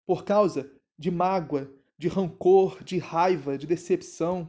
Por 0.07 0.25
causa 0.25 0.71
de 0.99 1.11
mágoa, 1.11 1.71
de 1.99 2.09
rancor, 2.09 2.83
de 2.83 2.97
raiva, 2.97 3.59
de 3.59 3.67
decepção. 3.67 4.49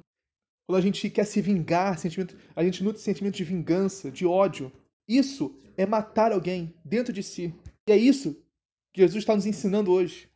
Quando 0.65 0.77
a 0.77 0.81
gente 0.81 1.09
quer 1.09 1.25
se 1.25 1.41
vingar, 1.41 1.99
sentimento, 1.99 2.37
a 2.55 2.63
gente 2.63 2.81
nutre 2.81 3.01
sentimento 3.01 3.35
de 3.35 3.43
vingança, 3.43 4.09
de 4.09 4.25
ódio. 4.25 4.71
Isso 5.05 5.53
é 5.75 5.85
matar 5.85 6.31
alguém 6.31 6.73
dentro 6.85 7.11
de 7.11 7.21
si. 7.21 7.53
E 7.85 7.91
é 7.91 7.97
isso 7.97 8.41
que 8.93 9.01
Jesus 9.01 9.21
está 9.21 9.35
nos 9.35 9.45
ensinando 9.45 9.91
hoje. 9.91 10.30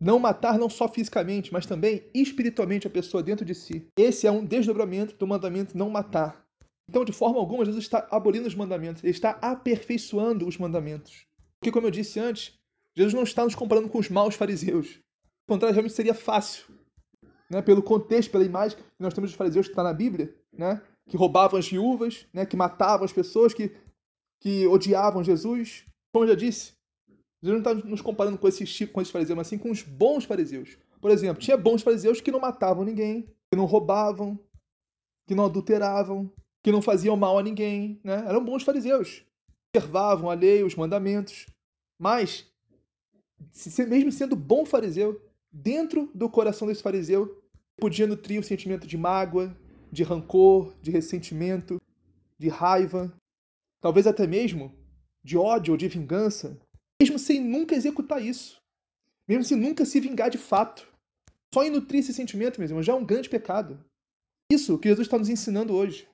Não 0.00 0.18
matar 0.18 0.58
não 0.58 0.70
só 0.70 0.88
fisicamente, 0.88 1.52
mas 1.52 1.66
também 1.66 2.02
espiritualmente 2.14 2.86
a 2.86 2.90
pessoa 2.90 3.22
dentro 3.22 3.44
de 3.44 3.54
si. 3.54 3.86
Esse 3.98 4.26
é 4.26 4.30
um 4.30 4.44
desdobramento 4.44 5.14
do 5.16 5.26
mandamento 5.26 5.76
não 5.76 5.90
matar. 5.90 6.42
Então, 6.88 7.04
de 7.04 7.12
forma 7.12 7.38
alguma, 7.38 7.64
Jesus 7.64 7.84
está 7.84 8.08
abolindo 8.10 8.48
os 8.48 8.54
mandamentos, 8.54 9.04
ele 9.04 9.12
está 9.12 9.38
aperfeiçoando 9.42 10.48
os 10.48 10.58
mandamentos. 10.58 11.24
Porque, 11.60 11.70
como 11.70 11.86
eu 11.86 11.90
disse 11.90 12.18
antes, 12.18 12.58
Jesus 12.96 13.14
não 13.14 13.22
está 13.22 13.44
nos 13.44 13.54
comparando 13.54 13.88
com 13.88 13.98
os 13.98 14.08
maus 14.08 14.34
fariseus. 14.34 14.98
O 15.46 15.52
contrário, 15.52 15.74
realmente 15.74 15.94
seria 15.94 16.14
fácil. 16.14 16.64
Né? 17.50 17.60
Pelo 17.62 17.82
contexto, 17.82 18.30
pela 18.30 18.44
imagem 18.44 18.78
que 18.78 18.84
nós 18.98 19.12
temos 19.12 19.30
dos 19.30 19.36
fariseus 19.36 19.66
que 19.66 19.72
está 19.72 19.82
na 19.82 19.92
Bíblia, 19.92 20.34
né? 20.52 20.82
que 21.08 21.16
roubavam 21.16 21.58
as 21.58 21.68
viúvas, 21.68 22.26
né? 22.32 22.46
que 22.46 22.56
matavam 22.56 23.04
as 23.04 23.12
pessoas, 23.12 23.52
que, 23.52 23.76
que 24.40 24.66
odiavam 24.66 25.22
Jesus. 25.22 25.84
Como 26.12 26.24
eu 26.24 26.30
já 26.30 26.34
disse, 26.34 26.72
Jesus 27.42 27.62
não 27.62 27.72
está 27.72 27.88
nos 27.88 28.00
comparando 28.00 28.36
com 28.36 28.46
esses 28.46 28.72
tipos, 28.72 28.92
com 28.92 29.00
esses 29.00 29.12
fariseus, 29.12 29.36
mas 29.36 29.46
sim 29.46 29.56
com 29.56 29.70
os 29.70 29.82
bons 29.82 30.24
fariseus. 30.24 30.76
Por 31.00 31.10
exemplo, 31.10 31.42
tinha 31.42 31.56
bons 31.56 31.82
fariseus 31.82 32.20
que 32.20 32.30
não 32.30 32.40
matavam 32.40 32.84
ninguém, 32.84 33.22
que 33.50 33.56
não 33.56 33.64
roubavam, 33.64 34.38
que 35.26 35.34
não 35.34 35.46
adulteravam, 35.46 36.30
que 36.62 36.70
não 36.70 36.82
faziam 36.82 37.16
mal 37.16 37.38
a 37.38 37.42
ninguém, 37.42 37.98
né? 38.04 38.24
Eram 38.26 38.44
bons 38.44 38.62
fariseus. 38.62 39.24
Observavam 39.74 40.28
a 40.28 40.34
lei, 40.34 40.62
os 40.62 40.74
mandamentos. 40.74 41.46
Mas, 41.98 42.46
mesmo 43.88 44.12
sendo 44.12 44.36
bom 44.36 44.66
fariseu, 44.66 45.20
dentro 45.50 46.10
do 46.14 46.28
coração 46.28 46.68
desse 46.68 46.82
fariseu 46.82 47.42
podia 47.76 48.06
nutrir 48.06 48.38
o 48.38 48.44
sentimento 48.44 48.86
de 48.86 48.98
mágoa, 48.98 49.56
de 49.90 50.02
rancor, 50.02 50.74
de 50.82 50.90
ressentimento, 50.90 51.80
de 52.38 52.48
raiva, 52.48 53.12
talvez 53.80 54.06
até 54.06 54.26
mesmo 54.26 54.74
de 55.22 55.36
ódio 55.36 55.72
ou 55.72 55.78
de 55.78 55.88
vingança, 55.88 56.58
mesmo 57.00 57.18
sem 57.18 57.40
nunca 57.40 57.74
executar 57.74 58.22
isso, 58.22 58.60
mesmo 59.26 59.44
sem 59.44 59.56
nunca 59.56 59.84
se 59.84 59.98
vingar 60.00 60.30
de 60.30 60.38
fato. 60.38 60.86
Só 61.52 61.64
em 61.64 61.70
nutrir 61.70 62.00
esse 62.00 62.12
sentimento, 62.12 62.60
meus 62.60 62.86
já 62.86 62.92
é 62.92 62.96
um 62.96 63.04
grande 63.04 63.28
pecado. 63.28 63.82
Isso 64.52 64.78
que 64.78 64.88
Jesus 64.88 65.06
está 65.06 65.18
nos 65.18 65.28
ensinando 65.28 65.74
hoje 65.74 66.08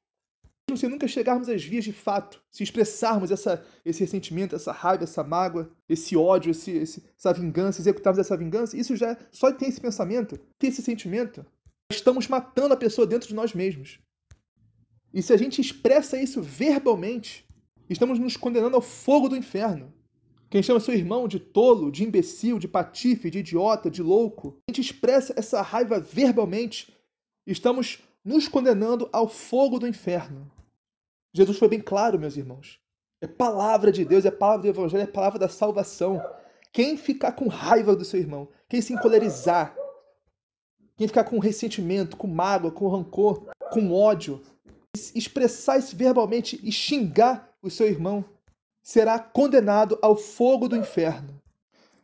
se 0.75 0.89
nunca 0.89 1.07
chegarmos 1.07 1.49
às 1.49 1.63
vias 1.63 1.85
de 1.85 1.93
fato, 1.93 2.43
se 2.51 2.65
expressarmos 2.65 3.31
essa, 3.31 3.65
esse 3.85 4.01
ressentimento, 4.01 4.57
essa 4.57 4.73
raiva, 4.73 5.05
essa 5.05 5.23
mágoa, 5.23 5.71
esse 5.89 6.17
ódio, 6.17 6.51
esse, 6.51 6.73
esse, 6.73 7.05
essa 7.17 7.33
vingança, 7.33 7.81
executarmos 7.81 8.19
essa 8.19 8.37
vingança, 8.37 8.77
isso 8.77 8.97
já 8.97 9.17
só 9.31 9.53
tem 9.53 9.69
esse 9.69 9.81
pensamento, 9.81 10.39
tem 10.59 10.69
esse 10.71 10.83
sentimento, 10.83 11.47
estamos 11.91 12.27
matando 12.27 12.75
a 12.75 12.77
pessoa 12.77 13.07
dentro 13.07 13.29
de 13.29 13.35
nós 13.35 13.55
mesmos. 13.55 14.01
E 15.15 15.23
se 15.23 15.33
a 15.33 15.37
gente 15.37 15.61
expressa 15.61 16.21
isso 16.21 16.43
verbalmente, 16.43 17.47
estamos 17.89 18.19
nos 18.19 18.37
condenando 18.37 18.75
ao 18.75 18.83
fogo 18.83 19.29
do 19.29 19.37
inferno. 19.37 19.95
Quem 20.57 20.63
chama 20.63 20.81
seu 20.81 20.95
irmão 20.95 21.29
de 21.29 21.39
tolo, 21.39 21.93
de 21.93 22.03
imbecil, 22.03 22.59
de 22.59 22.67
patife, 22.67 23.31
de 23.31 23.41
idiota, 23.41 23.91
de 23.91 24.03
louco, 24.03 24.57
a 24.67 24.73
gente 24.73 24.81
expressa 24.81 25.35
essa 25.37 25.61
raiva 25.61 26.01
verbalmente, 26.01 26.97
estamos 27.47 27.99
nos 28.25 28.49
condenando 28.49 29.07
ao 29.13 29.29
fogo 29.29 29.79
do 29.79 29.87
inferno. 29.87 30.51
Jesus 31.35 31.59
foi 31.59 31.69
bem 31.69 31.79
claro, 31.79 32.19
meus 32.19 32.39
irmãos. 32.39 32.81
É 33.21 33.27
palavra 33.27 33.93
de 33.93 34.03
Deus, 34.03 34.25
é 34.25 34.31
palavra 34.31 34.63
do 34.63 34.69
Evangelho, 34.69 35.03
é 35.03 35.07
palavra 35.07 35.39
da 35.39 35.47
salvação. 35.47 36.25
Quem 36.73 36.97
ficar 36.97 37.33
com 37.33 37.49
raiva 37.49 37.95
do 37.95 38.03
seu 38.03 38.19
irmão, 38.19 38.49
quem 38.67 38.81
se 38.81 38.95
encolerizar, 38.95 39.77
quem 40.97 41.07
ficar 41.07 41.25
com 41.25 41.39
ressentimento, 41.39 42.17
com 42.17 42.27
mágoa, 42.27 42.71
com 42.71 42.89
rancor, 42.89 43.47
com 43.71 43.93
ódio, 43.93 44.41
expressar 45.15 45.77
isso 45.77 45.95
verbalmente 45.95 46.59
e 46.65 46.73
xingar 46.73 47.55
o 47.61 47.69
seu 47.69 47.87
irmão, 47.87 48.25
será 48.87 49.19
condenado 49.19 49.99
ao 50.01 50.17
fogo 50.17 50.69
do 50.69 50.77
inferno. 50.77 51.43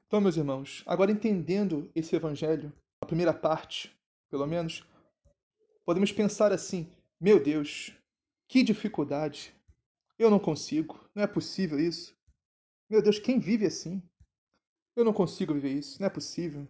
Então, 0.05 0.21
meus 0.21 0.37
irmãos, 0.37 0.83
agora 0.85 1.13
entendendo 1.13 1.89
esse 1.95 2.17
evangelho, 2.17 2.73
a 3.01 3.07
primeira 3.07 3.33
parte, 3.33 3.97
pelo 4.29 4.49
menos, 4.49 4.85
podemos 5.87 6.11
pensar 6.11 6.53
assim: 6.53 6.91
meu 7.21 7.41
Deus, 7.41 7.97
que 8.49 8.65
dificuldade! 8.65 9.55
Eu 10.19 10.29
não 10.29 10.41
consigo, 10.41 11.09
não 11.15 11.23
é 11.23 11.27
possível 11.29 11.79
isso. 11.79 12.17
Meu 12.91 13.01
Deus, 13.01 13.21
quem 13.21 13.39
vive 13.39 13.65
assim? 13.65 14.03
Eu 14.97 15.05
não 15.05 15.13
consigo 15.13 15.55
viver 15.55 15.71
isso, 15.71 16.01
não 16.01 16.09
é 16.09 16.11
possível. 16.11 16.67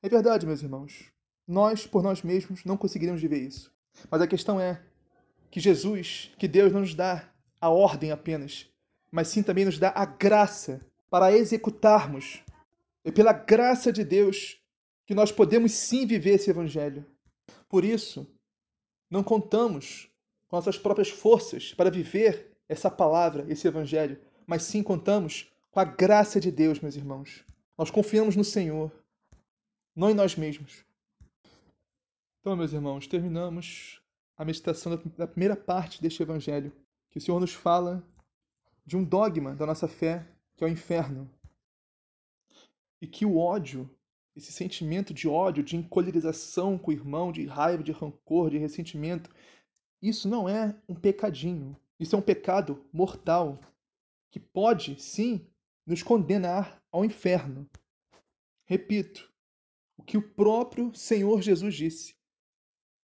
É 0.00 0.08
verdade, 0.08 0.46
meus 0.46 0.62
irmãos. 0.62 1.10
Nós, 1.48 1.84
por 1.84 2.00
nós 2.04 2.22
mesmos, 2.22 2.64
não 2.64 2.76
conseguiremos 2.76 3.20
viver 3.20 3.42
isso. 3.42 3.74
Mas 4.08 4.22
a 4.22 4.28
questão 4.28 4.60
é 4.60 4.80
que 5.50 5.58
Jesus, 5.58 6.30
que 6.38 6.46
Deus 6.46 6.72
não 6.72 6.80
nos 6.80 6.94
dá 6.94 7.28
a 7.60 7.68
ordem 7.68 8.12
apenas, 8.12 8.69
mas 9.10 9.28
sim 9.28 9.42
também 9.42 9.64
nos 9.64 9.78
dá 9.78 9.92
a 9.94 10.04
graça 10.04 10.80
para 11.08 11.32
executarmos. 11.32 12.42
É 13.04 13.10
pela 13.10 13.32
graça 13.32 13.92
de 13.92 14.04
Deus 14.04 14.60
que 15.06 15.14
nós 15.14 15.32
podemos 15.32 15.72
sim 15.72 16.06
viver 16.06 16.34
esse 16.34 16.50
evangelho. 16.50 17.04
Por 17.68 17.84
isso, 17.84 18.26
não 19.10 19.22
contamos 19.22 20.08
com 20.48 20.56
nossas 20.56 20.78
próprias 20.78 21.08
forças 21.08 21.74
para 21.74 21.90
viver 21.90 22.56
essa 22.68 22.90
palavra, 22.90 23.44
esse 23.48 23.66
evangelho, 23.66 24.20
mas 24.46 24.62
sim 24.62 24.82
contamos 24.82 25.50
com 25.70 25.80
a 25.80 25.84
graça 25.84 26.40
de 26.40 26.50
Deus, 26.50 26.80
meus 26.80 26.96
irmãos. 26.96 27.44
Nós 27.76 27.90
confiamos 27.90 28.36
no 28.36 28.44
Senhor, 28.44 28.92
não 29.96 30.10
em 30.10 30.14
nós 30.14 30.36
mesmos. 30.36 30.84
Então, 32.40 32.56
meus 32.56 32.72
irmãos, 32.72 33.06
terminamos 33.06 34.00
a 34.36 34.44
meditação 34.44 34.98
da 35.16 35.26
primeira 35.26 35.56
parte 35.56 36.00
deste 36.00 36.22
evangelho, 36.22 36.72
que 37.10 37.18
o 37.18 37.20
Senhor 37.20 37.40
nos 37.40 37.52
fala 37.52 38.02
de 38.84 38.96
um 38.96 39.04
dogma 39.04 39.54
da 39.54 39.66
nossa 39.66 39.88
fé, 39.88 40.26
que 40.56 40.64
é 40.64 40.66
o 40.66 40.70
inferno. 40.70 41.30
E 43.00 43.06
que 43.06 43.24
o 43.24 43.38
ódio, 43.38 43.88
esse 44.36 44.52
sentimento 44.52 45.14
de 45.14 45.28
ódio, 45.28 45.62
de 45.62 45.76
encolerização 45.76 46.78
com 46.78 46.90
o 46.90 46.94
irmão, 46.94 47.32
de 47.32 47.46
raiva, 47.46 47.82
de 47.82 47.92
rancor, 47.92 48.50
de 48.50 48.58
ressentimento, 48.58 49.30
isso 50.02 50.28
não 50.28 50.48
é 50.48 50.74
um 50.88 50.94
pecadinho. 50.94 51.76
Isso 51.98 52.16
é 52.16 52.18
um 52.18 52.22
pecado 52.22 52.84
mortal 52.92 53.60
que 54.30 54.40
pode, 54.40 55.00
sim, 55.00 55.46
nos 55.86 56.02
condenar 56.02 56.82
ao 56.90 57.04
inferno. 57.04 57.68
Repito, 58.64 59.30
o 59.96 60.02
que 60.02 60.16
o 60.16 60.22
próprio 60.22 60.94
Senhor 60.94 61.42
Jesus 61.42 61.74
disse: 61.74 62.14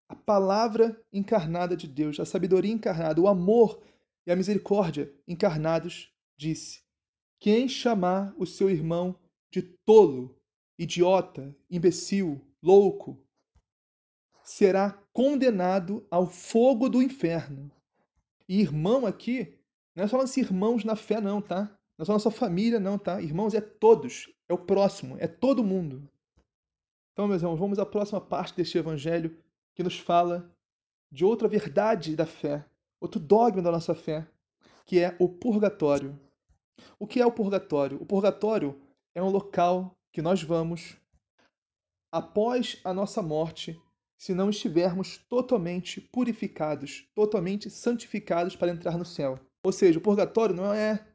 a 0.08 0.14
palavra 0.14 0.98
encarnada 1.12 1.76
de 1.76 1.88
Deus, 1.88 2.18
a 2.20 2.24
sabedoria 2.24 2.72
encarnada, 2.72 3.20
o 3.20 3.28
amor 3.28 3.82
e 4.26 4.32
a 4.32 4.36
misericórdia 4.36 5.12
encarnados, 5.26 6.12
disse: 6.36 6.82
Quem 7.38 7.68
chamar 7.68 8.34
o 8.36 8.44
seu 8.44 8.68
irmão 8.68 9.18
de 9.50 9.62
tolo, 9.62 10.36
idiota, 10.78 11.56
imbecil, 11.70 12.44
louco, 12.62 13.24
será 14.42 14.92
condenado 15.12 16.06
ao 16.10 16.26
fogo 16.26 16.88
do 16.88 17.02
inferno. 17.02 17.70
E 18.48 18.60
irmão 18.60 19.06
aqui, 19.06 19.58
não 19.94 20.04
é 20.04 20.08
só 20.08 20.18
nossos 20.18 20.36
irmãos 20.36 20.84
na 20.84 20.94
fé, 20.94 21.20
não, 21.20 21.40
tá? 21.40 21.64
Não 21.96 22.02
é 22.02 22.04
só 22.04 22.12
nossa 22.12 22.30
família, 22.30 22.78
não, 22.78 22.98
tá? 22.98 23.20
Irmãos 23.20 23.54
é 23.54 23.60
todos, 23.60 24.30
é 24.48 24.52
o 24.52 24.58
próximo, 24.58 25.16
é 25.18 25.26
todo 25.26 25.64
mundo. 25.64 26.08
Então, 27.12 27.26
meus 27.26 27.42
irmãos, 27.42 27.58
vamos 27.58 27.78
à 27.78 27.86
próxima 27.86 28.20
parte 28.20 28.54
deste 28.54 28.76
evangelho 28.76 29.36
que 29.74 29.82
nos 29.82 29.98
fala 29.98 30.54
de 31.10 31.24
outra 31.24 31.48
verdade 31.48 32.14
da 32.14 32.26
fé, 32.26 32.64
outro 33.00 33.20
dogma 33.20 33.62
da 33.62 33.70
nossa 33.70 33.94
fé, 33.94 34.26
que 34.84 35.00
é 35.00 35.16
o 35.18 35.28
purgatório. 35.28 36.18
O 36.98 37.06
que 37.06 37.20
é 37.20 37.26
o 37.26 37.32
purgatório? 37.32 38.00
O 38.00 38.06
purgatório 38.06 38.80
é 39.14 39.22
um 39.22 39.30
local 39.30 39.96
que 40.12 40.22
nós 40.22 40.42
vamos 40.42 40.96
após 42.10 42.80
a 42.84 42.94
nossa 42.94 43.20
morte, 43.20 43.78
se 44.16 44.32
não 44.32 44.48
estivermos 44.48 45.18
totalmente 45.28 46.00
purificados, 46.00 47.06
totalmente 47.14 47.68
santificados 47.68 48.56
para 48.56 48.70
entrar 48.70 48.96
no 48.96 49.04
céu. 49.04 49.38
Ou 49.62 49.72
seja, 49.72 49.98
o 49.98 50.02
purgatório 50.02 50.54
não 50.54 50.72
é 50.72 51.06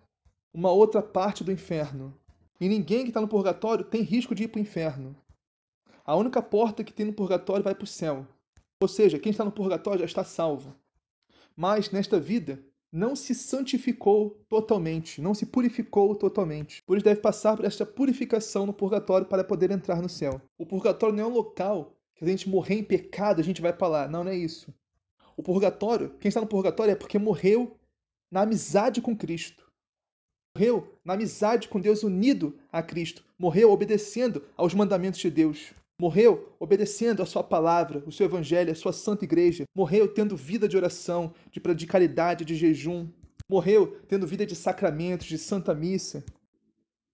uma 0.53 0.71
outra 0.71 1.01
parte 1.01 1.43
do 1.43 1.51
inferno. 1.51 2.15
E 2.59 2.69
ninguém 2.69 3.03
que 3.03 3.09
está 3.09 3.19
no 3.19 3.27
purgatório 3.27 3.83
tem 3.83 4.03
risco 4.03 4.35
de 4.35 4.43
ir 4.43 4.49
para 4.49 4.59
o 4.59 4.61
inferno. 4.61 5.15
A 6.05 6.15
única 6.15 6.41
porta 6.41 6.83
que 6.83 6.93
tem 6.93 7.05
no 7.05 7.13
purgatório 7.13 7.63
vai 7.63 7.73
para 7.73 7.83
o 7.83 7.87
céu. 7.87 8.27
Ou 8.79 8.87
seja, 8.87 9.17
quem 9.17 9.31
está 9.31 9.43
no 9.43 9.51
purgatório 9.51 9.99
já 9.99 10.05
está 10.05 10.23
salvo. 10.23 10.75
Mas 11.61 11.91
nesta 11.91 12.19
vida, 12.19 12.59
não 12.91 13.15
se 13.15 13.35
santificou 13.35 14.31
totalmente, 14.49 15.21
não 15.21 15.35
se 15.35 15.45
purificou 15.45 16.15
totalmente. 16.15 16.81
Por 16.87 16.97
isso 16.97 17.05
deve 17.05 17.21
passar 17.21 17.55
por 17.55 17.65
esta 17.65 17.85
purificação 17.85 18.65
no 18.65 18.73
purgatório 18.73 19.27
para 19.27 19.43
poder 19.43 19.69
entrar 19.69 20.01
no 20.01 20.09
céu. 20.09 20.41
O 20.57 20.65
purgatório 20.65 21.15
não 21.15 21.23
é 21.23 21.27
um 21.27 21.33
local 21.35 21.95
que 22.15 22.25
a 22.25 22.27
gente 22.27 22.49
morrer 22.49 22.79
em 22.79 22.83
pecado, 22.83 23.39
a 23.39 23.43
gente 23.43 23.61
vai 23.61 23.71
para 23.71 23.87
lá. 23.87 24.07
Não, 24.07 24.23
não 24.23 24.31
é 24.31 24.35
isso. 24.35 24.73
O 25.37 25.43
purgatório, 25.43 26.15
quem 26.19 26.29
está 26.29 26.41
no 26.41 26.47
purgatório 26.47 26.93
é 26.93 26.95
porque 26.95 27.19
morreu 27.19 27.77
na 28.31 28.41
amizade 28.41 28.99
com 28.99 29.15
Cristo. 29.15 29.63
Morreu 30.57 30.99
na 31.05 31.13
amizade 31.13 31.67
com 31.67 31.79
Deus 31.79 32.01
unido 32.01 32.57
a 32.71 32.81
Cristo. 32.81 33.23
Morreu 33.37 33.69
obedecendo 33.69 34.43
aos 34.57 34.73
mandamentos 34.73 35.19
de 35.19 35.29
Deus. 35.29 35.75
Morreu 36.01 36.55
obedecendo 36.59 37.21
a 37.21 37.27
sua 37.27 37.43
palavra, 37.43 38.03
o 38.07 38.11
seu 38.11 38.25
evangelho, 38.25 38.71
a 38.71 38.75
sua 38.75 38.91
santa 38.91 39.23
igreja. 39.23 39.65
Morreu 39.75 40.11
tendo 40.11 40.35
vida 40.35 40.67
de 40.67 40.75
oração, 40.75 41.31
de, 41.51 41.59
de 41.75 41.85
caridade, 41.85 42.43
de 42.43 42.55
jejum. 42.55 43.07
Morreu 43.47 43.99
tendo 44.07 44.25
vida 44.25 44.43
de 44.43 44.55
sacramentos, 44.55 45.27
de 45.27 45.37
santa 45.37 45.75
missa, 45.75 46.25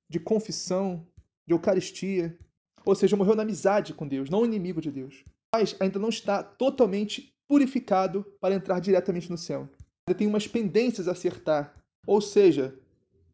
de 0.09 0.21
confissão, 0.21 1.05
de 1.45 1.53
eucaristia. 1.53 2.39
Ou 2.85 2.95
seja, 2.95 3.17
morreu 3.17 3.35
na 3.35 3.43
amizade 3.43 3.93
com 3.93 4.07
Deus, 4.07 4.29
não 4.29 4.45
inimigo 4.45 4.79
de 4.79 4.89
Deus. 4.89 5.25
Mas 5.53 5.75
ainda 5.81 5.99
não 5.99 6.07
está 6.07 6.41
totalmente 6.41 7.35
purificado 7.45 8.25
para 8.39 8.55
entrar 8.55 8.79
diretamente 8.79 9.29
no 9.29 9.37
céu. 9.37 9.67
Ainda 10.07 10.17
tem 10.17 10.27
umas 10.27 10.47
pendências 10.47 11.09
a 11.09 11.11
acertar. 11.11 11.75
Ou 12.05 12.21
seja, 12.21 12.73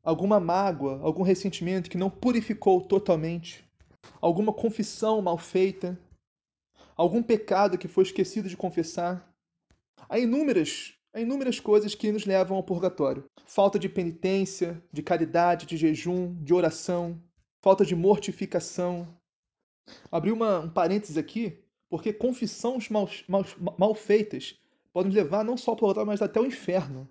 alguma 0.01 0.39
mágoa, 0.39 1.00
algum 1.03 1.22
ressentimento 1.22 1.91
que 1.91 1.98
não 1.98 2.10
purificou 2.10 2.81
totalmente 2.81 3.63
alguma 4.22 4.53
confissão 4.53 5.22
mal 5.22 5.38
feita, 5.38 6.00
algum 6.95 7.22
pecado 7.22 7.77
que 7.77 7.88
foi 7.88 8.03
esquecido 8.03 8.50
de 8.50 8.57
confessar. 8.57 9.33
Há 10.07 10.19
inúmeras, 10.19 10.93
há 11.13 11.19
inúmeras 11.19 11.60
coisas 11.60 11.95
que 11.95 12.12
nos 12.12 12.25
levam 12.25 12.57
ao 12.57 12.63
purgatório. 12.63 13.25
Falta 13.45 13.77
de 13.77 13.89
penitência, 13.89 14.81
de 14.91 15.01
caridade, 15.01 15.65
de 15.65 15.77
jejum, 15.77 16.33
de 16.43 16.53
oração, 16.53 17.22
falta 17.61 17.85
de 17.85 17.96
mortificação. 17.96 19.07
Abri 20.11 20.31
uma, 20.31 20.59
um 20.59 20.70
parênteses 20.70 21.18
aqui, 21.18 21.59
porque 21.89 22.13
confissões 22.13 22.89
mal, 22.89 23.09
mal, 23.27 23.44
mal 23.77 23.96
feitas 23.96 24.59
podem 24.94 25.07
nos 25.07 25.16
levar 25.16 25.44
não 25.44 25.57
só 25.57 25.72
ao 25.72 25.77
purgatório, 25.77 26.07
mas 26.07 26.22
até 26.22 26.39
ao 26.39 26.46
inferno. 26.46 27.09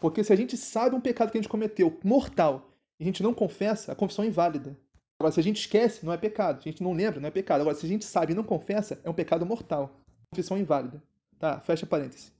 Porque 0.00 0.24
se 0.24 0.32
a 0.32 0.36
gente 0.36 0.56
sabe 0.56 0.96
um 0.96 1.00
pecado 1.00 1.30
que 1.30 1.36
a 1.36 1.40
gente 1.40 1.50
cometeu, 1.50 2.00
mortal, 2.02 2.72
e 2.98 3.04
a 3.04 3.06
gente 3.06 3.22
não 3.22 3.34
confessa, 3.34 3.92
a 3.92 3.94
confissão 3.94 4.24
é 4.24 4.28
inválida. 4.28 4.76
Agora, 5.20 5.34
se 5.34 5.38
a 5.40 5.42
gente 5.42 5.60
esquece, 5.60 6.02
não 6.02 6.14
é 6.14 6.16
pecado. 6.16 6.62
Se 6.62 6.68
a 6.70 6.72
gente 6.72 6.82
não 6.82 6.94
lembra, 6.94 7.20
não 7.20 7.28
é 7.28 7.30
pecado. 7.30 7.60
Agora, 7.60 7.76
se 7.76 7.84
a 7.84 7.88
gente 7.88 8.06
sabe 8.06 8.32
e 8.32 8.34
não 8.34 8.42
confessa, 8.42 8.98
é 9.04 9.10
um 9.10 9.12
pecado 9.12 9.44
mortal. 9.44 10.00
Confissão 10.30 10.56
inválida. 10.56 11.02
Tá, 11.38 11.60
fecha 11.60 11.84
parênteses. 11.84 12.32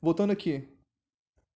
Voltando 0.00 0.30
aqui. 0.30 0.66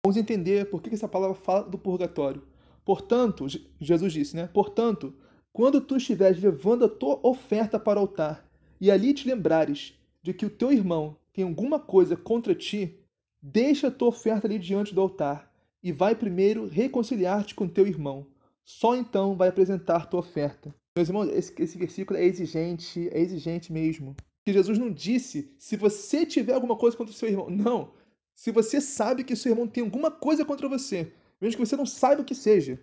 Vamos 0.05 0.17
entender 0.17 0.69
por 0.69 0.83
que 0.83 0.93
essa 0.93 1.07
palavra 1.07 1.37
fala 1.37 1.63
do 1.63 1.79
purgatório. 1.79 2.43
Portanto, 2.85 3.47
Jesus 3.81 4.13
disse, 4.13 4.35
né? 4.35 4.49
Portanto, 4.53 5.15
quando 5.53 5.81
tu 5.81 5.97
estiveres 5.97 6.43
levando 6.43 6.87
a 6.87 6.89
tua 6.89 7.21
oferta 7.23 7.79
para 7.79 8.01
o 8.01 8.03
altar 8.03 8.45
e 8.81 8.91
ali 8.91 9.15
te 9.15 9.29
lembrares 9.29 9.95
de 10.25 10.35
que 10.35 10.45
o 10.45 10.51
teu 10.51 10.73
irmão 10.73 11.17
tem 11.33 11.45
alguma 11.45 11.79
coisa 11.79 12.17
contra 12.17 12.53
ti, 12.53 12.99
deixa 13.41 13.87
a 13.87 13.93
tua 13.93 14.09
oferta 14.09 14.49
ali 14.49 14.59
diante 14.59 14.93
do 14.93 15.01
altar 15.01 15.49
e 15.81 15.93
vai 15.93 16.17
primeiro 16.17 16.67
reconciliar-te 16.67 17.55
com 17.55 17.69
teu 17.69 17.87
irmão 17.87 18.27
só 18.65 18.97
então 18.97 19.37
vai 19.37 19.49
apresentar 19.49 20.07
tua 20.07 20.21
oferta. 20.21 20.75
Meus 20.97 21.09
irmãos, 21.09 21.29
esse, 21.29 21.55
esse 21.61 21.77
versículo 21.77 22.19
é 22.19 22.25
exigente, 22.25 23.09
é 23.13 23.21
exigente 23.21 23.73
mesmo. 23.73 24.17
Que 24.45 24.53
Jesus 24.53 24.79
não 24.79 24.91
disse 24.91 25.55
se 25.59 25.77
você 25.77 26.25
tiver 26.25 26.55
alguma 26.55 26.77
coisa 26.77 26.97
contra 26.97 27.13
o 27.13 27.17
seu 27.17 27.29
irmão. 27.29 27.51
Não. 27.51 27.93
Se 28.35 28.51
você 28.51 28.81
sabe 28.81 29.25
que 29.25 29.37
seu 29.37 29.53
irmão 29.53 29.67
tem 29.67 29.85
alguma 29.85 30.11
coisa 30.11 30.45
contra 30.45 30.69
você, 30.69 31.13
mesmo 31.41 31.61
que 31.61 31.67
você 31.67 31.77
não 31.77 31.87
saiba 31.87 32.23
o 32.23 32.25
que 32.25 32.35
seja, 32.35 32.81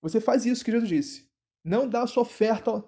você 0.00 0.20
faz 0.20 0.46
isso 0.46 0.64
que 0.64 0.70
Jesus 0.70 0.88
disse. 0.88 1.28
Não 1.64 1.88
dá 1.88 2.02
a 2.02 2.06
sua 2.06 2.22
oferta. 2.22 2.84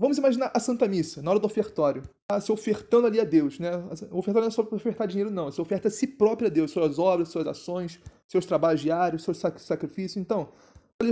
Vamos 0.00 0.16
imaginar 0.16 0.52
a 0.54 0.60
Santa 0.60 0.86
Missa, 0.86 1.20
na 1.20 1.32
hora 1.32 1.40
do 1.40 1.46
ofertório. 1.46 2.04
Tá 2.28 2.40
se 2.40 2.52
ofertando 2.52 3.08
ali 3.08 3.18
a 3.18 3.24
Deus, 3.24 3.58
né? 3.58 3.70
O 4.12 4.18
ofertório 4.18 4.42
não 4.42 4.46
é 4.46 4.50
só 4.50 4.62
para 4.62 4.76
ofertar 4.76 5.08
dinheiro, 5.08 5.28
não. 5.28 5.46
Você 5.46 5.60
oferta 5.60 5.88
a 5.88 5.90
si 5.90 6.06
próprio 6.06 6.46
a 6.46 6.50
Deus, 6.50 6.70
suas 6.70 7.00
obras, 7.00 7.30
suas 7.30 7.48
ações, 7.48 8.00
seus 8.28 8.46
trabalhos 8.46 8.80
diários, 8.80 9.24
seus 9.24 9.38
sacrifícios. 9.38 10.16
Então, 10.16 10.50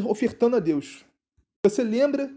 ofertando 0.08 0.54
a 0.54 0.60
Deus. 0.60 1.04
Você 1.64 1.82
lembra 1.82 2.32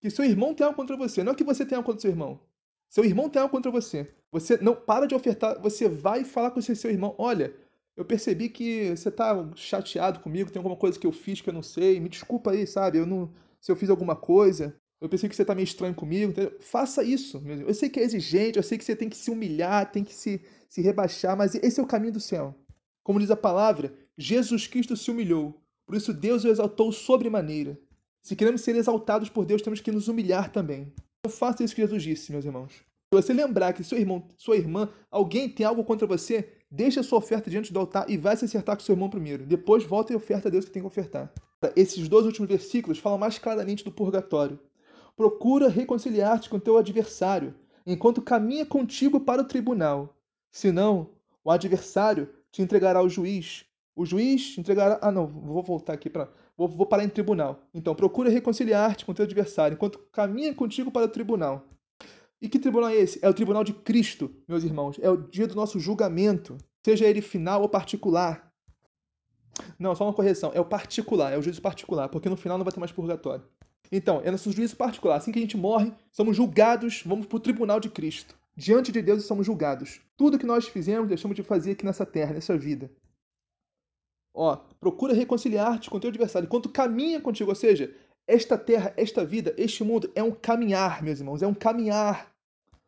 que 0.00 0.10
seu 0.10 0.24
irmão 0.24 0.52
tem 0.52 0.66
algo 0.66 0.76
contra 0.76 0.96
você, 0.96 1.22
não 1.22 1.32
que 1.32 1.44
você 1.44 1.64
tenha 1.64 1.78
algo 1.78 1.86
contra 1.86 2.00
seu 2.00 2.10
irmão. 2.10 2.40
Seu 2.88 3.04
irmão 3.04 3.30
tem 3.30 3.40
algo 3.40 3.52
contra 3.52 3.70
você. 3.70 4.12
Você 4.32 4.56
não 4.56 4.74
para 4.74 5.06
de 5.06 5.14
ofertar, 5.14 5.60
você 5.62 5.88
vai 5.88 6.24
falar 6.24 6.50
com 6.50 6.60
seu 6.60 6.90
irmão, 6.90 7.14
olha, 7.18 7.54
eu 7.96 8.04
percebi 8.04 8.48
que 8.48 8.90
você 8.96 9.10
está 9.10 9.48
chateado 9.54 10.18
comigo, 10.18 10.50
tem 10.50 10.58
alguma 10.58 10.76
coisa 10.76 10.98
que 10.98 11.06
eu 11.06 11.12
fiz 11.12 11.40
que 11.40 11.50
eu 11.50 11.54
não 11.54 11.62
sei, 11.62 12.00
me 12.00 12.08
desculpa 12.08 12.50
aí, 12.50 12.66
sabe? 12.66 12.98
Eu 12.98 13.06
não, 13.06 13.32
se 13.60 13.70
eu 13.70 13.76
fiz 13.76 13.88
alguma 13.88 14.16
coisa, 14.16 14.74
eu 15.00 15.08
pensei 15.08 15.28
que 15.28 15.36
você 15.36 15.42
está 15.42 15.54
meio 15.54 15.64
estranho 15.64 15.94
comigo. 15.94 16.32
Entendeu? 16.32 16.56
Faça 16.60 17.02
isso. 17.02 17.42
Eu 17.46 17.74
sei 17.74 17.88
que 17.88 18.00
é 18.00 18.02
exigente, 18.02 18.56
eu 18.56 18.62
sei 18.62 18.78
que 18.78 18.84
você 18.84 18.96
tem 18.96 19.08
que 19.08 19.16
se 19.16 19.30
humilhar, 19.30 19.90
tem 19.90 20.02
que 20.04 20.14
se, 20.14 20.40
se 20.68 20.80
rebaixar, 20.80 21.36
mas 21.36 21.54
esse 21.54 21.78
é 21.78 21.82
o 21.82 21.86
caminho 21.86 22.12
do 22.12 22.20
céu. 22.20 22.54
Como 23.02 23.20
diz 23.20 23.30
a 23.30 23.36
palavra, 23.36 23.92
Jesus 24.16 24.66
Cristo 24.66 24.96
se 24.96 25.10
humilhou 25.10 25.60
por 25.86 25.96
isso 25.96 26.12
Deus 26.12 26.44
o 26.44 26.48
exaltou 26.48 26.90
sobremaneira. 26.92 27.78
Se 28.22 28.34
queremos 28.34 28.62
ser 28.62 28.74
exaltados 28.76 29.28
por 29.28 29.44
Deus, 29.44 29.60
temos 29.60 29.80
que 29.80 29.92
nos 29.92 30.08
humilhar 30.08 30.50
também. 30.50 30.92
Não 31.24 31.30
faça 31.30 31.62
isso 31.62 31.74
que 31.74 31.82
Jesus 31.82 32.02
disse, 32.02 32.32
meus 32.32 32.44
irmãos. 32.44 32.72
Se 32.72 33.22
você 33.22 33.32
lembrar 33.32 33.74
que 33.74 33.84
seu 33.84 33.98
irmão, 33.98 34.26
sua 34.36 34.56
irmã, 34.56 34.88
alguém 35.10 35.48
tem 35.48 35.64
algo 35.64 35.84
contra 35.84 36.06
você, 36.06 36.48
deixe 36.70 36.98
a 36.98 37.02
sua 37.02 37.18
oferta 37.18 37.50
diante 37.50 37.72
do 37.72 37.78
altar 37.78 38.08
e 38.08 38.16
vai 38.16 38.36
se 38.36 38.46
acertar 38.46 38.76
com 38.76 38.82
seu 38.82 38.94
irmão 38.94 39.10
primeiro. 39.10 39.44
Depois 39.44 39.84
volta 39.84 40.12
e 40.12 40.16
oferta 40.16 40.48
a 40.48 40.50
Deus 40.50 40.64
que 40.64 40.70
tem 40.70 40.82
que 40.82 40.86
ofertar. 40.86 41.32
Esses 41.76 42.08
dois 42.08 42.26
últimos 42.26 42.48
versículos 42.48 42.98
falam 42.98 43.18
mais 43.18 43.38
claramente 43.38 43.84
do 43.84 43.92
purgatório. 43.92 44.58
Procura 45.16 45.68
reconciliar-te 45.68 46.50
com 46.50 46.58
teu 46.58 46.76
adversário, 46.76 47.54
enquanto 47.86 48.22
caminha 48.22 48.66
contigo 48.66 49.20
para 49.20 49.42
o 49.42 49.46
tribunal. 49.46 50.16
Senão, 50.50 51.10
o 51.42 51.50
adversário 51.50 52.28
te 52.50 52.62
entregará 52.62 52.98
ao 52.98 53.08
juiz, 53.08 53.64
o 53.96 54.04
juiz 54.04 54.58
entregará. 54.58 54.98
Ah, 55.00 55.12
não, 55.12 55.26
vou 55.26 55.62
voltar 55.62 55.92
aqui 55.92 56.10
para. 56.10 56.28
Vou, 56.56 56.68
vou 56.68 56.86
parar 56.86 57.04
em 57.04 57.08
tribunal. 57.08 57.62
Então, 57.72 57.94
procura 57.94 58.30
reconciliar-te 58.30 59.04
com 59.04 59.14
teu 59.14 59.24
adversário 59.24 59.74
enquanto 59.74 59.98
caminha 60.12 60.54
contigo 60.54 60.90
para 60.90 61.06
o 61.06 61.08
tribunal. 61.08 61.68
E 62.40 62.48
que 62.48 62.58
tribunal 62.58 62.90
é 62.90 62.96
esse? 62.96 63.18
É 63.22 63.28
o 63.28 63.34
tribunal 63.34 63.64
de 63.64 63.72
Cristo, 63.72 64.30
meus 64.48 64.64
irmãos. 64.64 64.98
É 65.00 65.08
o 65.08 65.16
dia 65.16 65.46
do 65.46 65.54
nosso 65.54 65.78
julgamento, 65.78 66.58
seja 66.84 67.06
ele 67.06 67.20
final 67.20 67.62
ou 67.62 67.68
particular. 67.68 68.52
Não, 69.78 69.94
só 69.94 70.04
uma 70.04 70.12
correção. 70.12 70.50
É 70.54 70.60
o 70.60 70.64
particular, 70.64 71.32
é 71.32 71.38
o 71.38 71.42
juízo 71.42 71.62
particular, 71.62 72.08
porque 72.08 72.28
no 72.28 72.36
final 72.36 72.58
não 72.58 72.64
vai 72.64 72.72
ter 72.72 72.80
mais 72.80 72.92
purgatório. 72.92 73.44
Então, 73.90 74.20
é 74.24 74.30
nosso 74.30 74.50
juízo 74.50 74.76
particular. 74.76 75.16
Assim 75.16 75.32
que 75.32 75.38
a 75.38 75.42
gente 75.42 75.56
morre, 75.56 75.92
somos 76.12 76.36
julgados, 76.36 77.02
vamos 77.04 77.26
para 77.26 77.36
o 77.36 77.40
tribunal 77.40 77.80
de 77.80 77.88
Cristo. 77.88 78.36
Diante 78.56 78.92
de 78.92 79.02
Deus 79.02 79.24
somos 79.24 79.46
julgados. 79.46 80.00
Tudo 80.16 80.38
que 80.38 80.46
nós 80.46 80.66
fizemos, 80.68 81.08
deixamos 81.08 81.36
de 81.36 81.42
fazer 81.42 81.72
aqui 81.72 81.84
nessa 81.84 82.06
terra, 82.06 82.32
nessa 82.32 82.56
vida. 82.56 82.90
Ó, 84.32 84.56
procura 84.80 85.14
reconciliar-te 85.14 85.88
com 85.88 86.00
teu 86.00 86.10
adversário 86.10 86.46
enquanto 86.46 86.68
caminha 86.68 87.20
contigo. 87.20 87.50
Ou 87.50 87.54
seja, 87.54 87.94
esta 88.26 88.56
terra, 88.56 88.92
esta 88.96 89.24
vida, 89.24 89.54
este 89.56 89.84
mundo 89.84 90.10
é 90.14 90.22
um 90.22 90.32
caminhar, 90.32 91.02
meus 91.02 91.20
irmãos, 91.20 91.42
é 91.42 91.46
um 91.46 91.54
caminhar. 91.54 92.32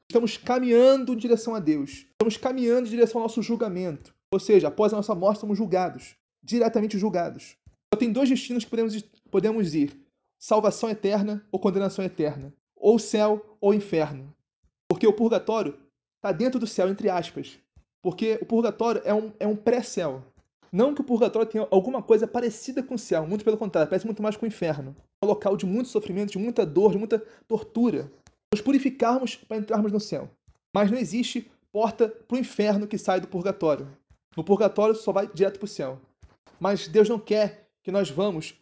Estamos 0.09 0.37
caminhando 0.37 1.13
em 1.13 1.17
direção 1.17 1.55
a 1.55 1.61
Deus. 1.61 2.07
Estamos 2.13 2.37
caminhando 2.37 2.87
em 2.87 2.91
direção 2.91 3.21
ao 3.21 3.25
nosso 3.25 3.43
julgamento. 3.43 4.15
Ou 4.31 4.41
seja, 4.41 4.69
após 4.69 4.93
a 4.93 4.97
nossa 4.97 5.15
morte, 5.15 5.41
somos 5.41 5.59
julgados. 5.59 6.17
Diretamente 6.43 6.99
julgados. 6.99 7.57
Só 7.93 7.99
tem 7.99 8.13
dois 8.13 8.29
destinos 8.29 8.65
que 8.65 8.71
podemos, 8.71 9.03
podemos 9.31 9.75
ir: 9.75 10.01
salvação 10.38 10.88
eterna 10.88 11.44
ou 11.51 11.61
condenação 11.61 12.05
eterna. 12.05 12.53
Ou 12.75 12.99
céu 12.99 13.57
ou 13.61 13.75
inferno. 13.75 14.35
Porque 14.88 15.07
o 15.07 15.12
purgatório 15.12 15.77
está 16.16 16.33
dentro 16.33 16.61
do 16.61 16.66
céu, 16.66 16.88
entre 16.88 17.09
aspas. 17.09 17.59
Porque 18.03 18.38
o 18.40 18.46
purgatório 18.46 19.03
é 19.05 19.12
um, 19.12 19.33
é 19.40 19.46
um 19.46 19.57
pré-céu. 19.57 20.22
Não 20.70 20.94
que 20.94 21.01
o 21.01 21.05
purgatório 21.05 21.49
tenha 21.49 21.66
alguma 21.70 22.03
coisa 22.03 22.27
parecida 22.27 22.83
com 22.83 22.94
o 22.94 22.99
céu, 22.99 23.27
muito 23.27 23.44
pelo 23.44 23.57
contrário, 23.57 23.88
parece 23.88 24.05
muito 24.05 24.22
mais 24.22 24.37
com 24.37 24.44
o 24.44 24.49
inferno. 24.49 24.94
É 25.22 25.25
um 25.25 25.29
local 25.29 25.57
de 25.57 25.64
muito 25.64 25.88
sofrimento, 25.88 26.33
de 26.33 26.38
muita 26.38 26.66
dor, 26.66 26.92
de 26.92 26.99
muita 26.99 27.18
tortura. 27.49 28.11
Nos 28.53 28.61
purificarmos 28.61 29.37
para 29.37 29.57
entrarmos 29.57 29.92
no 29.92 30.01
céu. 30.01 30.29
Mas 30.75 30.90
não 30.90 30.99
existe 30.99 31.51
porta 31.72 32.09
para 32.09 32.37
o 32.37 32.38
inferno 32.38 32.87
que 32.87 32.99
sai 32.99 33.20
do 33.20 33.29
purgatório. 33.29 33.88
No 34.37 34.44
purgatório 34.44 34.94
só 34.94 35.12
vai 35.12 35.27
direto 35.27 35.59
para 35.59 35.64
o 35.64 35.68
céu. 35.68 36.01
Mas 36.61 36.88
Deus 36.88 37.09
não 37.09 37.18
quer 37.18 37.68
que 37.83 37.90
nós 37.90 38.11
vamos 38.11 38.55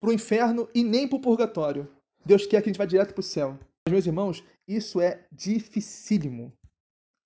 para 0.00 0.10
o 0.10 0.12
inferno 0.12 0.68
e 0.74 0.82
nem 0.82 1.08
para 1.08 1.16
o 1.16 1.20
purgatório. 1.20 1.88
Deus 2.24 2.46
quer 2.46 2.62
que 2.62 2.68
a 2.68 2.72
gente 2.72 2.78
vá 2.78 2.84
direto 2.84 3.14
para 3.14 3.20
o 3.20 3.24
céu. 3.24 3.58
Mas, 3.84 3.92
meus 3.92 4.06
irmãos, 4.06 4.44
isso 4.66 5.00
é 5.00 5.26
dificílimo. 5.30 6.52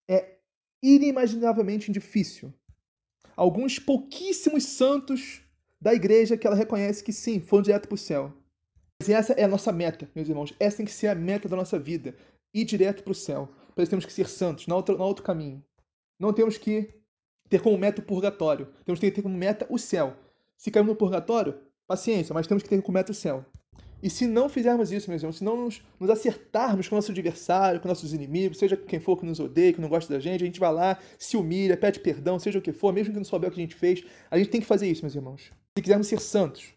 É 0.08 0.36
inimaginavelmente 0.82 1.90
difícil. 1.90 2.52
Alguns 3.36 3.78
pouquíssimos 3.78 4.64
santos 4.64 5.42
da 5.80 5.94
igreja 5.94 6.36
que 6.36 6.46
ela 6.46 6.56
reconhece 6.56 7.02
que 7.02 7.12
sim, 7.12 7.40
foram 7.40 7.62
direto 7.62 7.88
para 7.88 7.94
o 7.94 7.98
céu. 7.98 8.32
Mas 9.00 9.08
essa 9.08 9.32
é 9.32 9.44
a 9.44 9.48
nossa 9.48 9.72
meta, 9.72 10.10
meus 10.14 10.28
irmãos. 10.28 10.54
Essa 10.60 10.78
tem 10.78 10.86
que 10.86 10.92
ser 10.92 11.08
a 11.08 11.14
meta 11.14 11.48
da 11.48 11.56
nossa 11.56 11.78
vida. 11.78 12.14
Ir 12.52 12.66
direto 12.66 13.02
para 13.02 13.12
o 13.12 13.14
céu. 13.14 13.48
Para 13.74 13.82
isso 13.82 13.90
temos 13.90 14.04
que 14.04 14.12
ser 14.12 14.28
santos, 14.28 14.66
não 14.66 14.76
outro, 14.76 15.00
outro 15.00 15.24
caminho. 15.24 15.64
Não 16.18 16.34
temos 16.34 16.58
que 16.58 17.00
ter 17.48 17.62
como 17.62 17.78
meta 17.78 18.02
o 18.02 18.04
purgatório. 18.04 18.66
Temos 18.84 19.00
que 19.00 19.10
ter 19.10 19.22
como 19.22 19.36
meta 19.36 19.66
o 19.70 19.78
céu. 19.78 20.14
Se 20.58 20.70
caímos 20.70 20.90
no 20.90 20.96
purgatório, 20.96 21.58
paciência, 21.90 22.32
mas 22.32 22.46
temos 22.46 22.62
que 22.62 22.68
ter 22.68 22.80
como 22.82 22.94
meta 22.94 23.10
o 23.10 23.14
céu. 23.14 23.44
E 24.00 24.08
se 24.08 24.24
não 24.26 24.48
fizermos 24.48 24.92
isso, 24.92 25.10
meus 25.10 25.22
irmãos, 25.22 25.38
se 25.38 25.44
não 25.44 25.64
nos, 25.64 25.82
nos, 25.98 26.08
acertarmos 26.08 26.88
com 26.88 26.94
o 26.94 26.98
nosso 26.98 27.10
adversário, 27.10 27.80
com 27.80 27.88
nossos 27.88 28.14
inimigos, 28.14 28.58
seja 28.58 28.76
quem 28.76 29.00
for 29.00 29.18
que 29.18 29.26
nos 29.26 29.40
odeie, 29.40 29.72
que 29.72 29.80
não 29.80 29.88
gosta 29.88 30.14
da 30.14 30.20
gente, 30.20 30.42
a 30.42 30.46
gente 30.46 30.60
vai 30.60 30.72
lá, 30.72 30.98
se 31.18 31.36
humilha, 31.36 31.76
pede 31.76 31.98
perdão, 31.98 32.38
seja 32.38 32.60
o 32.60 32.62
que 32.62 32.72
for, 32.72 32.92
mesmo 32.92 33.12
que 33.12 33.18
não 33.18 33.24
souber 33.24 33.50
o 33.50 33.52
que 33.52 33.60
a 33.60 33.64
gente 33.64 33.74
fez, 33.74 34.04
a 34.30 34.38
gente 34.38 34.50
tem 34.50 34.60
que 34.60 34.66
fazer 34.68 34.88
isso, 34.88 35.02
meus 35.02 35.16
irmãos. 35.16 35.50
Se 35.76 35.82
quisermos 35.82 36.06
ser 36.06 36.20
santos. 36.20 36.72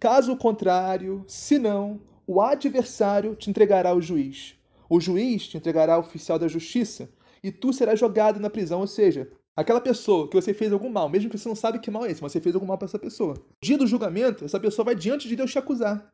Caso 0.00 0.34
contrário, 0.36 1.22
se 1.28 1.58
não, 1.58 2.00
o 2.26 2.40
adversário 2.40 3.36
te 3.36 3.50
entregará 3.50 3.90
ao 3.90 4.00
juiz. 4.00 4.54
O 4.88 4.98
juiz 4.98 5.46
te 5.46 5.58
entregará 5.58 5.94
ao 5.94 6.00
oficial 6.00 6.38
da 6.38 6.48
justiça, 6.48 7.08
e 7.42 7.52
tu 7.52 7.70
serás 7.72 8.00
jogado 8.00 8.40
na 8.40 8.48
prisão, 8.48 8.80
ou 8.80 8.86
seja, 8.86 9.30
aquela 9.58 9.80
pessoa 9.80 10.28
que 10.28 10.36
você 10.36 10.54
fez 10.54 10.72
algum 10.72 10.88
mal, 10.88 11.08
mesmo 11.08 11.28
que 11.28 11.36
você 11.36 11.48
não 11.48 11.56
sabe 11.56 11.80
que 11.80 11.90
mal 11.90 12.06
é 12.06 12.12
esse, 12.12 12.22
mas 12.22 12.30
você 12.30 12.40
fez 12.40 12.54
algum 12.54 12.64
mal 12.64 12.78
para 12.78 12.86
essa 12.86 12.98
pessoa. 12.98 13.34
Dia 13.60 13.76
do 13.76 13.88
julgamento, 13.88 14.44
essa 14.44 14.60
pessoa 14.60 14.84
vai 14.84 14.94
diante 14.94 15.26
de 15.26 15.34
Deus 15.34 15.50
te 15.50 15.58
acusar. 15.58 16.12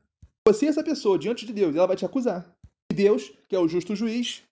Você, 0.48 0.64
essa 0.64 0.82
pessoa, 0.82 1.18
diante 1.18 1.44
de 1.44 1.52
Deus, 1.52 1.76
ela 1.76 1.86
vai 1.86 1.94
te 1.94 2.06
acusar. 2.06 2.50
E 2.90 2.94
Deus, 2.94 3.34
que 3.46 3.54
é 3.54 3.58
o 3.58 3.68
justo 3.68 3.94
juiz, 3.94 4.42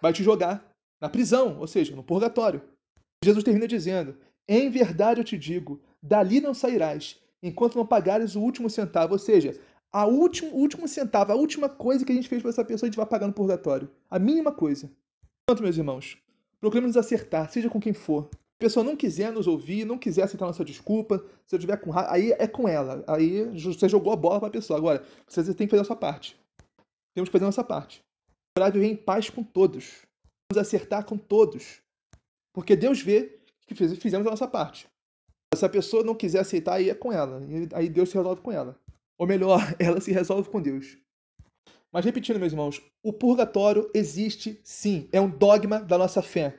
vai 0.00 0.14
te 0.14 0.22
jogar 0.22 0.66
na 0.98 1.10
prisão, 1.10 1.58
ou 1.58 1.66
seja, 1.66 1.94
no 1.94 2.02
purgatório. 2.02 2.62
Jesus 3.22 3.44
termina 3.44 3.68
dizendo: 3.68 4.16
Em 4.48 4.70
verdade 4.70 5.20
eu 5.20 5.24
te 5.24 5.36
digo, 5.36 5.82
dali 6.02 6.40
não 6.40 6.54
sairás, 6.54 7.20
enquanto 7.42 7.76
não 7.76 7.86
pagares 7.86 8.34
o 8.34 8.40
último 8.40 8.70
centavo. 8.70 9.12
Ou 9.12 9.18
seja, 9.18 9.60
a 9.92 10.06
último, 10.06 10.54
último 10.54 10.88
centavo, 10.88 11.32
a 11.32 11.36
última 11.36 11.68
coisa 11.68 12.02
que 12.02 12.12
a 12.12 12.14
gente 12.14 12.30
fez 12.30 12.40
para 12.40 12.50
essa 12.50 12.64
pessoa, 12.64 12.86
a 12.86 12.90
gente 12.90 12.96
vai 12.96 13.06
pagar 13.06 13.26
no 13.26 13.34
purgatório. 13.34 13.90
A 14.10 14.18
mínima 14.18 14.52
coisa. 14.52 14.90
Portanto, 15.46 15.62
meus 15.62 15.76
irmãos, 15.76 16.16
procuremos 16.60 16.94
nos 16.94 17.04
acertar, 17.04 17.50
seja 17.50 17.68
com 17.68 17.80
quem 17.80 17.92
for 17.92 18.28
a 18.58 18.64
pessoa 18.64 18.82
não 18.82 18.96
quiser 18.96 19.30
nos 19.32 19.46
ouvir, 19.46 19.84
não 19.84 19.96
quiser 19.96 20.24
aceitar 20.24 20.44
nossa 20.44 20.64
desculpa, 20.64 21.24
se 21.46 21.54
eu 21.54 21.60
tiver 21.60 21.76
com 21.76 21.90
raiva, 21.90 22.12
aí 22.12 22.32
é 22.32 22.48
com 22.48 22.68
ela. 22.68 23.04
Aí 23.06 23.44
você 23.56 23.88
jogou 23.88 24.12
a 24.12 24.16
bola 24.16 24.40
para 24.40 24.48
a 24.48 24.52
pessoa. 24.52 24.76
Agora, 24.76 25.04
você 25.28 25.54
tem 25.54 25.68
que 25.68 25.70
fazer 25.70 25.82
a 25.82 25.84
sua 25.84 25.94
parte. 25.94 26.36
Temos 27.14 27.28
que 27.28 27.32
fazer 27.32 27.44
a 27.44 27.48
nossa 27.48 27.62
parte. 27.62 28.04
Para 28.52 28.68
viver 28.68 28.88
em 28.88 28.96
paz 28.96 29.30
com 29.30 29.44
todos. 29.44 30.02
Nos 30.50 30.58
acertar 30.58 31.04
com 31.04 31.16
todos. 31.16 31.80
Porque 32.52 32.74
Deus 32.74 33.00
vê 33.00 33.38
que 33.64 33.76
fizemos 33.76 34.26
a 34.26 34.30
nossa 34.30 34.48
parte. 34.48 34.88
Se 35.54 35.64
a 35.64 35.68
pessoa 35.68 36.02
não 36.02 36.16
quiser 36.16 36.40
aceitar, 36.40 36.74
aí 36.74 36.90
é 36.90 36.94
com 36.96 37.12
ela. 37.12 37.40
Aí 37.74 37.88
Deus 37.88 38.10
se 38.10 38.16
resolve 38.16 38.42
com 38.42 38.50
ela. 38.50 38.76
Ou 39.16 39.26
melhor, 39.26 39.60
ela 39.78 40.00
se 40.00 40.10
resolve 40.10 40.50
com 40.50 40.60
Deus. 40.60 40.98
Mas 41.92 42.04
repetindo, 42.04 42.38
meus 42.38 42.52
irmãos, 42.52 42.82
o 43.02 43.12
purgatório 43.12 43.90
existe 43.94 44.60
sim. 44.62 45.08
É 45.12 45.20
um 45.20 45.30
dogma 45.30 45.80
da 45.80 45.96
nossa 45.96 46.22
fé. 46.22 46.58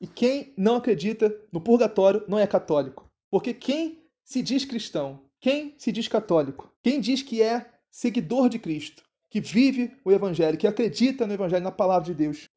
E 0.00 0.06
quem 0.06 0.52
não 0.56 0.76
acredita 0.76 1.34
no 1.52 1.60
purgatório 1.60 2.24
não 2.26 2.38
é 2.38 2.46
católico. 2.46 3.08
Porque 3.30 3.54
quem 3.54 4.02
se 4.24 4.42
diz 4.42 4.64
cristão, 4.64 5.24
quem 5.40 5.74
se 5.78 5.92
diz 5.92 6.08
católico, 6.08 6.74
quem 6.82 7.00
diz 7.00 7.22
que 7.22 7.40
é 7.40 7.70
seguidor 7.90 8.48
de 8.48 8.58
Cristo, 8.58 9.04
que 9.30 9.40
vive 9.40 9.96
o 10.04 10.10
Evangelho, 10.10 10.58
que 10.58 10.66
acredita 10.66 11.26
no 11.26 11.34
Evangelho, 11.34 11.62
na 11.62 11.70
palavra 11.70 12.06
de 12.06 12.14
Deus, 12.14 12.48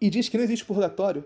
e 0.00 0.08
diz 0.08 0.28
que 0.28 0.36
não 0.36 0.44
existe 0.44 0.64
purgatório, 0.64 1.24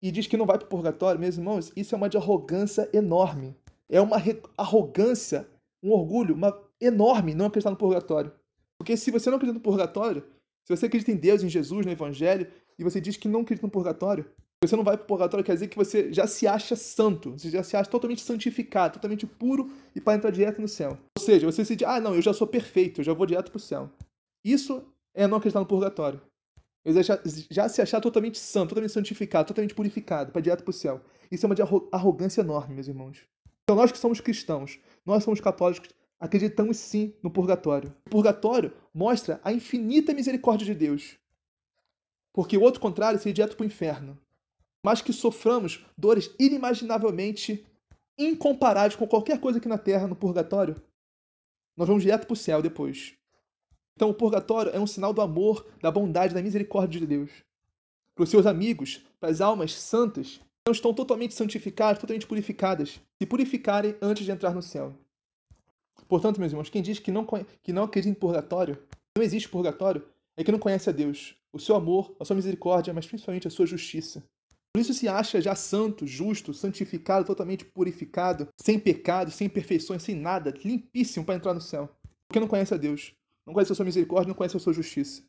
e 0.00 0.10
diz 0.10 0.26
que 0.26 0.36
não 0.36 0.46
vai 0.46 0.58
para 0.58 0.66
o 0.66 0.68
purgatório, 0.68 1.20
meus 1.20 1.36
irmãos, 1.36 1.72
isso 1.76 1.94
é 1.94 1.98
uma 1.98 2.08
de 2.08 2.16
arrogância 2.16 2.90
enorme. 2.92 3.56
É 3.88 4.00
uma 4.00 4.16
arrogância, 4.56 5.48
um 5.82 5.90
orgulho 5.90 6.34
uma 6.34 6.56
enorme 6.80 7.34
não 7.34 7.46
acreditar 7.46 7.70
no 7.70 7.76
purgatório. 7.76 8.32
Porque 8.78 8.96
se 8.96 9.10
você 9.10 9.30
não 9.30 9.36
acredita 9.36 9.58
no 9.58 9.62
purgatório, 9.62 10.24
se 10.64 10.76
você 10.76 10.86
acredita 10.86 11.10
em 11.10 11.16
Deus, 11.16 11.42
em 11.42 11.48
Jesus, 11.48 11.84
no 11.84 11.92
Evangelho, 11.92 12.46
e 12.78 12.84
você 12.84 13.00
diz 13.00 13.16
que 13.16 13.28
não 13.28 13.40
acredita 13.40 13.66
no 13.66 13.70
purgatório, 13.70 14.26
você 14.62 14.76
não 14.76 14.84
vai 14.84 14.96
para 14.96 15.04
o 15.04 15.06
purgatório, 15.06 15.44
quer 15.44 15.54
dizer 15.54 15.68
que 15.68 15.76
você 15.76 16.12
já 16.12 16.26
se 16.26 16.46
acha 16.46 16.76
santo, 16.76 17.32
você 17.32 17.50
já 17.50 17.64
se 17.64 17.76
acha 17.76 17.90
totalmente 17.90 18.22
santificado, 18.22 18.94
totalmente 18.94 19.26
puro 19.26 19.70
e 19.94 20.00
para 20.00 20.14
entrar 20.14 20.30
direto 20.30 20.60
no 20.60 20.68
céu. 20.68 20.96
Ou 21.18 21.24
seja, 21.24 21.46
você 21.46 21.64
se 21.64 21.74
diz, 21.74 21.86
ah, 21.86 22.00
não, 22.00 22.14
eu 22.14 22.22
já 22.22 22.32
sou 22.32 22.46
perfeito, 22.46 23.00
eu 23.00 23.04
já 23.04 23.12
vou 23.12 23.26
direto 23.26 23.50
para 23.50 23.56
o 23.56 23.60
céu. 23.60 23.90
Isso 24.44 24.84
é 25.14 25.26
não 25.26 25.38
acreditar 25.38 25.60
no 25.60 25.66
purgatório. 25.66 26.20
Eu 26.84 27.00
já, 27.02 27.20
já 27.50 27.68
se 27.68 27.80
achar 27.80 28.00
totalmente 28.00 28.38
santo, 28.38 28.70
totalmente 28.70 28.92
santificado, 28.92 29.48
totalmente 29.48 29.74
purificado, 29.74 30.32
para 30.32 30.40
direto 30.40 30.64
para 30.64 30.70
o 30.70 30.74
céu. 30.74 31.00
Isso 31.30 31.46
é 31.46 31.48
uma 31.48 31.56
arrogância 31.92 32.40
enorme, 32.40 32.74
meus 32.74 32.88
irmãos. 32.88 33.18
Então, 33.62 33.76
nós 33.76 33.92
que 33.92 33.98
somos 33.98 34.20
cristãos, 34.20 34.80
nós 35.04 35.24
somos 35.24 35.40
católicos, 35.40 35.90
acreditamos 36.18 36.76
sim 36.76 37.14
no 37.22 37.30
purgatório. 37.30 37.94
O 38.06 38.10
purgatório 38.10 38.72
mostra 38.94 39.40
a 39.42 39.52
infinita 39.52 40.14
misericórdia 40.14 40.64
de 40.66 40.74
Deus. 40.74 41.16
Porque 42.32 42.56
o 42.56 42.62
outro 42.62 42.80
contrário 42.80 43.18
seria 43.18 43.34
direto 43.34 43.56
para 43.56 43.64
o 43.64 43.66
inferno. 43.66 44.18
Mas 44.84 45.02
que 45.02 45.12
soframos 45.12 45.84
dores 45.96 46.34
inimaginavelmente 46.38 47.66
incomparáveis 48.16 48.96
com 48.96 49.06
qualquer 49.06 49.40
coisa 49.40 49.58
aqui 49.58 49.68
na 49.68 49.78
Terra, 49.78 50.06
no 50.06 50.16
purgatório, 50.16 50.80
nós 51.76 51.88
vamos 51.88 52.02
direto 52.02 52.26
para 52.26 52.34
o 52.34 52.36
céu 52.36 52.62
depois. 52.62 53.14
Então 53.94 54.10
o 54.10 54.14
purgatório 54.14 54.72
é 54.72 54.80
um 54.80 54.86
sinal 54.86 55.12
do 55.12 55.20
amor, 55.20 55.66
da 55.80 55.90
bondade, 55.90 56.34
da 56.34 56.42
misericórdia 56.42 57.00
de 57.00 57.06
Deus. 57.06 57.30
Para 58.14 58.24
os 58.24 58.30
seus 58.30 58.46
amigos, 58.46 59.04
para 59.18 59.30
as 59.30 59.40
almas 59.40 59.74
santas, 59.74 60.40
não 60.66 60.72
estão 60.72 60.94
totalmente 60.94 61.34
santificadas, 61.34 62.00
totalmente 62.00 62.26
purificadas, 62.26 63.00
se 63.22 63.26
purificarem 63.26 63.94
antes 64.02 64.24
de 64.24 64.32
entrar 64.32 64.52
no 64.52 64.60
céu. 64.60 64.92
Portanto, 66.08 66.40
meus 66.40 66.50
irmãos, 66.50 66.68
quem 66.68 66.82
diz 66.82 66.98
que 66.98 67.12
não, 67.12 67.24
que 67.62 67.72
não 67.72 67.84
acredita 67.84 68.10
em 68.10 68.18
purgatório, 68.18 68.76
não 69.16 69.22
existe 69.22 69.48
purgatório, 69.48 70.04
é 70.36 70.42
que 70.42 70.50
não 70.50 70.58
conhece 70.58 70.90
a 70.90 70.92
Deus, 70.92 71.36
o 71.52 71.58
seu 71.60 71.76
amor, 71.76 72.16
a 72.18 72.24
sua 72.24 72.34
misericórdia, 72.34 72.92
mas 72.92 73.06
principalmente 73.06 73.46
a 73.46 73.50
sua 73.50 73.64
justiça. 73.64 74.24
Por 74.74 74.80
isso 74.80 74.92
se 74.92 75.06
acha 75.06 75.40
já 75.40 75.54
santo, 75.54 76.04
justo, 76.04 76.52
santificado, 76.52 77.24
totalmente 77.24 77.64
purificado, 77.64 78.48
sem 78.60 78.76
pecado, 78.76 79.30
sem 79.30 79.46
imperfeições, 79.46 80.02
sem 80.02 80.16
nada, 80.16 80.52
limpíssimo 80.64 81.24
para 81.24 81.36
entrar 81.36 81.54
no 81.54 81.60
céu. 81.60 81.88
Porque 82.26 82.40
não 82.40 82.48
conhece 82.48 82.74
a 82.74 82.76
Deus, 82.76 83.14
não 83.46 83.54
conhece 83.54 83.70
a 83.70 83.76
sua 83.76 83.84
misericórdia, 83.84 84.30
não 84.30 84.34
conhece 84.34 84.56
a 84.56 84.60
sua 84.60 84.72
justiça. 84.72 85.22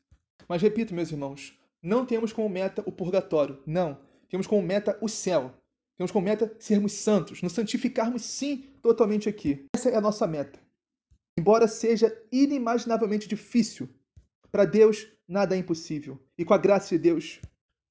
Mas 0.49 0.63
repito, 0.63 0.95
meus 0.95 1.11
irmãos, 1.11 1.53
não 1.79 2.07
temos 2.07 2.33
como 2.33 2.49
meta 2.49 2.81
o 2.87 2.91
purgatório, 2.91 3.61
não. 3.67 3.99
Temos 4.29 4.47
como 4.47 4.63
meta 4.63 4.97
o 4.99 5.07
céu. 5.07 5.53
Temos 5.97 6.11
como 6.11 6.25
meta 6.25 6.53
sermos 6.59 6.93
santos, 6.93 7.41
nos 7.41 7.53
santificarmos 7.53 8.23
sim 8.23 8.69
totalmente 8.81 9.29
aqui. 9.29 9.67
Essa 9.75 9.89
é 9.89 9.95
a 9.95 10.01
nossa 10.01 10.25
meta. 10.25 10.59
Embora 11.37 11.67
seja 11.67 12.15
inimaginavelmente 12.31 13.27
difícil, 13.27 13.89
para 14.51 14.65
Deus 14.65 15.07
nada 15.27 15.55
é 15.55 15.59
impossível. 15.59 16.19
E 16.37 16.45
com 16.45 16.53
a 16.53 16.57
graça 16.57 16.89
de 16.89 16.99
Deus, 16.99 17.41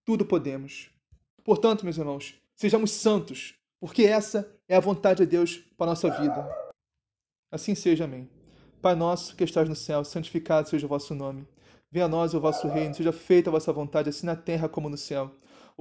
tudo 0.05 0.25
podemos. 0.25 0.91
Portanto, 1.45 1.85
meus 1.85 1.99
irmãos, 1.99 2.35
sejamos 2.55 2.93
santos, 2.93 3.55
porque 3.81 4.05
essa 4.05 4.49
é 4.69 4.77
a 4.77 4.81
vontade 4.81 5.25
de 5.25 5.27
Deus 5.27 5.59
para 5.77 5.87
a 5.87 5.91
nossa 5.91 6.11
vida. 6.11 6.49
Assim 7.51 7.75
seja, 7.75 8.05
amém. 8.05 8.29
Pai 8.81 8.95
nosso 8.95 9.37
que 9.37 9.45
estás 9.45 9.69
no 9.69 9.77
céu, 9.77 10.05
santificado 10.05 10.69
seja 10.69 10.87
o 10.87 10.89
vosso 10.89 11.15
nome. 11.15 11.47
Venha 11.91 12.07
a 12.07 12.09
nós 12.09 12.33
o 12.33 12.41
vosso 12.41 12.67
reino, 12.69 12.95
seja 12.95 13.13
feita 13.13 13.51
a 13.51 13.53
vossa 13.53 13.73
vontade, 13.73 14.09
assim 14.09 14.27
na 14.27 14.35
terra 14.35 14.69
como 14.69 14.89
no 14.89 14.97
céu. 14.97 15.31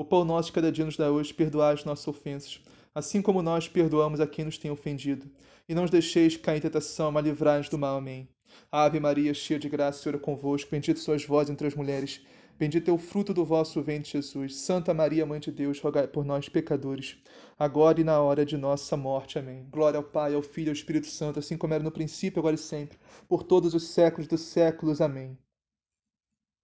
O 0.01 0.03
pão 0.03 0.25
nosso 0.25 0.47
de 0.47 0.53
cada 0.53 0.71
dia 0.71 0.83
nos 0.83 0.97
dá 0.97 1.11
hoje, 1.11 1.31
perdoai 1.31 1.75
as 1.75 1.85
nossas 1.85 2.07
ofensas, 2.07 2.59
assim 2.95 3.21
como 3.21 3.43
nós 3.43 3.67
perdoamos 3.67 4.19
a 4.19 4.25
quem 4.25 4.45
nos 4.45 4.57
tem 4.57 4.71
ofendido. 4.71 5.29
E 5.69 5.75
não 5.75 5.83
nos 5.83 5.91
deixeis 5.91 6.35
cair 6.35 6.57
em 6.57 6.61
tentação, 6.61 7.11
mas 7.11 7.23
livrai-nos 7.23 7.69
do 7.69 7.77
mal. 7.77 7.97
Amém. 7.97 8.27
Ave 8.71 8.99
Maria, 8.99 9.31
cheia 9.31 9.59
de 9.59 9.69
graça, 9.69 9.99
o 9.99 10.01
Senhor 10.01 10.15
é 10.15 10.17
convosco. 10.17 10.71
Bendito 10.71 10.99
sois 10.99 11.23
vós 11.23 11.51
entre 11.51 11.67
as 11.67 11.75
mulheres. 11.75 12.19
Bendito 12.57 12.89
é 12.89 12.91
o 12.91 12.97
fruto 12.97 13.31
do 13.31 13.45
vosso 13.45 13.79
ventre, 13.83 14.09
Jesus. 14.09 14.55
Santa 14.55 14.91
Maria, 14.91 15.23
Mãe 15.23 15.39
de 15.39 15.51
Deus, 15.51 15.79
rogai 15.79 16.07
por 16.07 16.25
nós, 16.25 16.49
pecadores, 16.49 17.17
agora 17.59 18.01
e 18.01 18.03
na 18.03 18.19
hora 18.19 18.43
de 18.43 18.57
nossa 18.57 18.97
morte. 18.97 19.37
Amém. 19.37 19.67
Glória 19.69 19.99
ao 19.99 20.03
Pai, 20.03 20.33
ao 20.33 20.41
Filho 20.41 20.69
e 20.69 20.71
ao 20.71 20.73
Espírito 20.73 21.05
Santo, 21.05 21.37
assim 21.37 21.55
como 21.55 21.75
era 21.75 21.83
no 21.83 21.91
princípio, 21.91 22.39
agora 22.39 22.55
e 22.55 22.57
sempre, 22.57 22.97
por 23.29 23.43
todos 23.43 23.75
os 23.75 23.89
séculos 23.89 24.27
dos 24.27 24.41
séculos. 24.41 24.99
Amém. 24.99 25.37